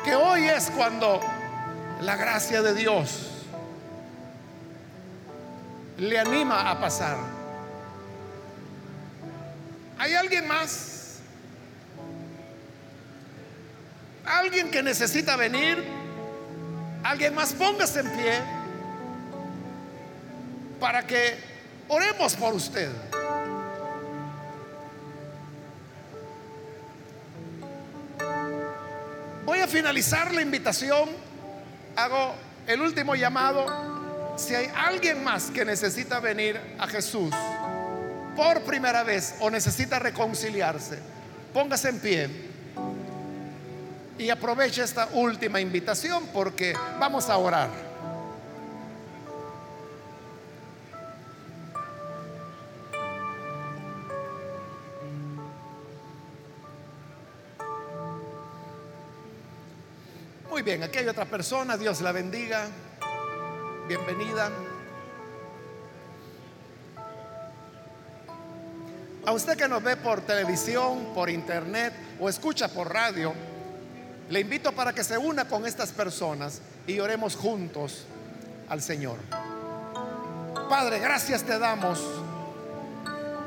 que 0.03 0.15
hoy 0.15 0.49
es 0.49 0.71
cuando 0.71 1.21
la 2.01 2.17
gracia 2.17 2.63
de 2.63 2.73
Dios 2.73 3.29
le 5.99 6.19
anima 6.19 6.71
a 6.71 6.81
pasar. 6.81 7.19
¿Hay 9.99 10.15
alguien 10.15 10.49
más? 10.49 11.19
¿Alguien 14.25 14.71
que 14.71 14.83
necesita 14.83 15.37
venir? 15.37 15.85
¿Alguien 17.03 17.35
más? 17.35 17.53
Póngase 17.53 18.01
en 18.01 18.11
pie 18.13 18.58
para 20.81 21.07
que 21.07 21.37
oremos 21.89 22.35
por 22.35 22.55
usted. 22.55 22.91
Voy 29.45 29.61
a 29.61 29.67
finalizar 29.67 30.33
la 30.35 30.43
invitación. 30.43 31.09
Hago 31.97 32.35
el 32.67 32.81
último 32.81 33.15
llamado. 33.15 34.37
Si 34.37 34.55
hay 34.55 34.71
alguien 34.77 35.25
más 35.25 35.51
que 35.51 35.65
necesita 35.65 36.21
venir 36.21 36.61
a 36.79 36.87
Jesús 36.87 37.35
por 38.37 38.63
primera 38.63 39.03
vez 39.03 39.35
o 39.41 39.51
necesita 39.51 39.99
reconciliarse, 39.99 40.99
póngase 41.53 41.89
en 41.89 41.99
pie 41.99 42.31
y 44.19 44.31
aproveche 44.31 44.83
esta 44.83 45.09
última 45.13 45.61
invitación 45.61 46.29
porque 46.33 46.77
vamos 47.01 47.29
a 47.31 47.39
orar. 47.39 47.88
Bien, 60.77 61.09
otra 61.09 61.25
persona, 61.25 61.79
Dios 61.79 62.03
la 62.03 62.13
bendiga. 62.13 62.67
Bienvenida. 63.87 64.51
A 69.25 69.33
usted 69.33 69.57
que 69.57 69.67
nos 69.67 69.83
ve 69.83 69.97
por 69.97 70.21
televisión, 70.21 71.15
por 71.15 71.31
internet 71.31 71.95
o 72.21 72.29
escucha 72.29 72.69
por 72.69 72.93
radio, 72.93 73.33
le 74.29 74.41
invito 74.41 74.73
para 74.73 74.93
que 74.93 75.03
se 75.03 75.17
una 75.17 75.49
con 75.49 75.65
estas 75.65 75.91
personas 75.91 76.61
y 76.87 77.01
oremos 77.01 77.35
juntos 77.35 78.05
al 78.69 78.83
Señor. 78.83 79.17
Padre, 80.69 80.99
gracias 80.99 81.45
te 81.45 81.59
damos 81.59 81.99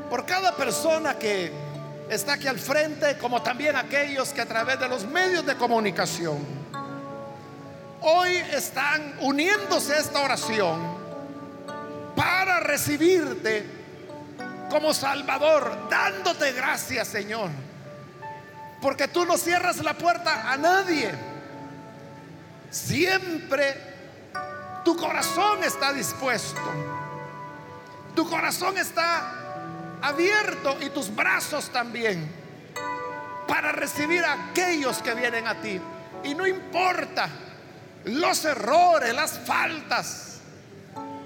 por 0.10 0.26
cada 0.26 0.56
persona 0.56 1.20
que 1.20 1.52
está 2.10 2.34
aquí 2.34 2.48
al 2.48 2.58
frente, 2.58 3.16
como 3.20 3.44
también 3.44 3.76
aquellos 3.76 4.30
que 4.30 4.42
a 4.42 4.48
través 4.48 4.80
de 4.80 4.90
los 4.90 5.06
medios 5.06 5.46
de 5.46 5.56
comunicación 5.56 6.61
hoy 8.02 8.36
están 8.54 9.16
uniéndose 9.20 9.94
a 9.94 10.00
esta 10.00 10.20
oración 10.20 10.80
para 12.16 12.60
recibirte 12.60 13.66
como 14.70 14.94
Salvador, 14.94 15.88
dándote 15.90 16.52
gracias, 16.54 17.08
Señor. 17.08 17.50
Porque 18.82 19.08
tú 19.08 19.26
no 19.26 19.38
cierras 19.38 19.78
la 19.84 19.94
puerta 19.94 20.52
a 20.52 20.58
nadie. 20.58 21.12
Siempre 22.72 23.78
tu 24.84 24.96
corazón 24.96 25.64
está 25.64 25.94
dispuesto. 25.94 26.62
Tu 28.16 28.28
corazón 28.30 28.78
está 28.78 30.00
abierto 30.02 30.78
y 30.82 30.90
tus 30.90 31.14
brazos 31.14 31.70
también 31.70 32.30
para 33.48 33.72
recibir 33.72 34.24
a 34.24 34.50
aquellos 34.50 35.00
que 35.00 35.14
vienen 35.14 35.48
a 35.48 35.56
ti. 35.62 35.80
Y 36.24 36.34
no 36.34 36.48
importa 36.48 37.30
los 38.06 38.46
errores, 38.46 39.14
las 39.14 39.40
faltas, 39.40 40.40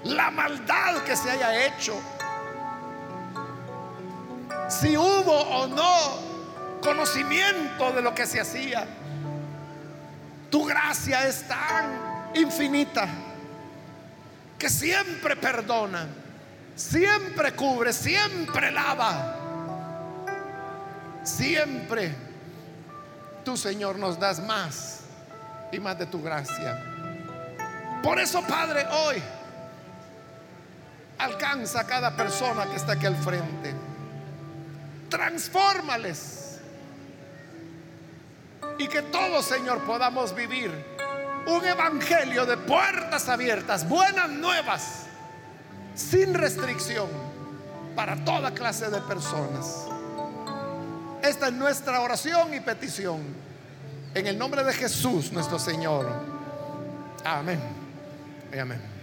la 0.04 0.30
maldad 0.30 1.02
que 1.04 1.16
se 1.16 1.30
haya 1.30 1.66
hecho, 1.66 1.98
si 4.68 4.96
hubo 4.96 5.32
o 5.32 5.66
no 5.66 6.80
conocimiento 6.82 7.92
de 7.92 8.02
lo 8.02 8.14
que 8.14 8.26
se 8.26 8.40
hacía, 8.40 8.86
tu 10.50 10.64
gracia 10.64 11.26
es 11.26 11.46
tan 11.48 12.30
infinita 12.34 13.08
que 14.58 14.68
siempre 14.68 15.36
perdona, 15.36 16.06
siempre 16.74 17.52
cubre, 17.52 17.92
siempre 17.92 18.70
lava, 18.70 19.36
siempre 21.24 22.14
tú 23.44 23.56
Señor 23.56 23.98
nos 23.98 24.18
das 24.18 24.40
más 24.40 24.95
más 25.80 25.98
de 25.98 26.06
tu 26.06 26.22
gracia. 26.22 26.82
Por 28.02 28.18
eso, 28.18 28.42
Padre, 28.42 28.86
hoy 28.86 29.22
alcanza 31.18 31.80
a 31.80 31.86
cada 31.86 32.14
persona 32.14 32.66
que 32.66 32.76
está 32.76 32.92
aquí 32.92 33.06
al 33.06 33.16
frente. 33.16 33.74
Transfórmales. 35.08 36.60
Y 38.78 38.88
que 38.88 39.02
todos, 39.02 39.46
Señor, 39.46 39.80
podamos 39.84 40.34
vivir 40.34 40.70
un 41.46 41.64
evangelio 41.64 42.44
de 42.44 42.56
puertas 42.56 43.28
abiertas, 43.28 43.88
buenas 43.88 44.28
nuevas, 44.28 45.06
sin 45.94 46.34
restricción, 46.34 47.08
para 47.94 48.16
toda 48.24 48.52
clase 48.52 48.90
de 48.90 49.00
personas. 49.00 49.86
Esta 51.22 51.48
es 51.48 51.54
nuestra 51.54 52.00
oración 52.00 52.52
y 52.52 52.60
petición 52.60 53.45
en 54.16 54.26
el 54.26 54.38
nombre 54.38 54.64
de 54.64 54.72
Jesús 54.72 55.30
nuestro 55.30 55.58
Señor. 55.58 56.06
Amén. 57.22 57.60
amén. 58.58 58.95